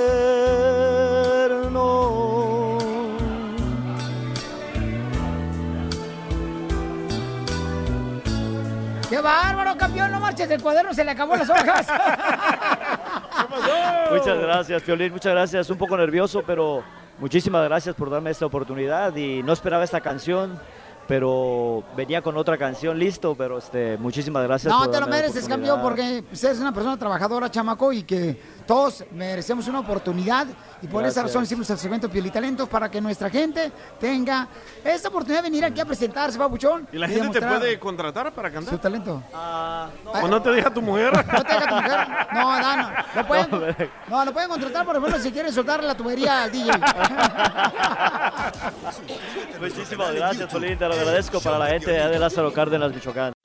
[9.17, 10.11] ¡Qué bárbaro, campeón!
[10.11, 11.87] No marches, el cuaderno se le acabó las hojas.
[14.11, 15.67] Muchas gracias, Piolín, muchas gracias.
[15.71, 16.83] Un poco nervioso, pero
[17.17, 20.59] muchísimas gracias por darme esta oportunidad y no esperaba esta canción,
[21.07, 24.71] pero venía con otra canción listo, pero este, muchísimas gracias.
[24.71, 29.03] No, por te lo mereces, campeón, porque eres una persona trabajadora, chamaco, y que todos
[29.11, 30.45] merecemos una oportunidad.
[30.81, 34.47] Y por esa razón hicimos el segmento Piolitalentos para que nuestra gente tenga
[34.83, 36.87] esta oportunidad de venir aquí a presentarse, papuchón.
[36.91, 38.73] ¿Y la gente te puede contratar para cantar?
[38.73, 39.23] Su talento.
[40.21, 41.13] ¿O no te deja tu mujer?
[41.33, 42.07] ¿No te deja tu mujer?
[42.33, 42.89] No, no, no.
[43.15, 43.49] Lo pueden,
[44.09, 46.71] no, lo pueden contratar, por ejemplo, si quieren soltar la tubería al DJ.
[49.59, 53.36] Muchísimas gracias, Piolín, te lo agradezco para la gente de Lázaro Cárdenas, Michoacán.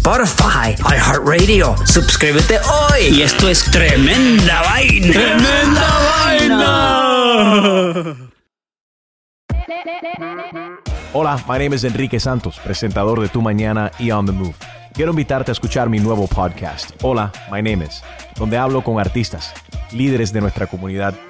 [0.00, 1.76] Spotify, iHeartRadio.
[1.84, 3.18] Suscríbete hoy.
[3.18, 5.12] Y esto es Tremenda Vaina.
[5.12, 5.86] ¡Tremenda
[11.12, 14.54] Hola, my name is Enrique Santos, presentador de Tu Mañana y On the Move.
[14.94, 18.02] Quiero invitarte a escuchar mi nuevo podcast, Hola, my name is,
[18.36, 19.52] donde hablo con artistas,
[19.92, 21.14] líderes de nuestra comunidad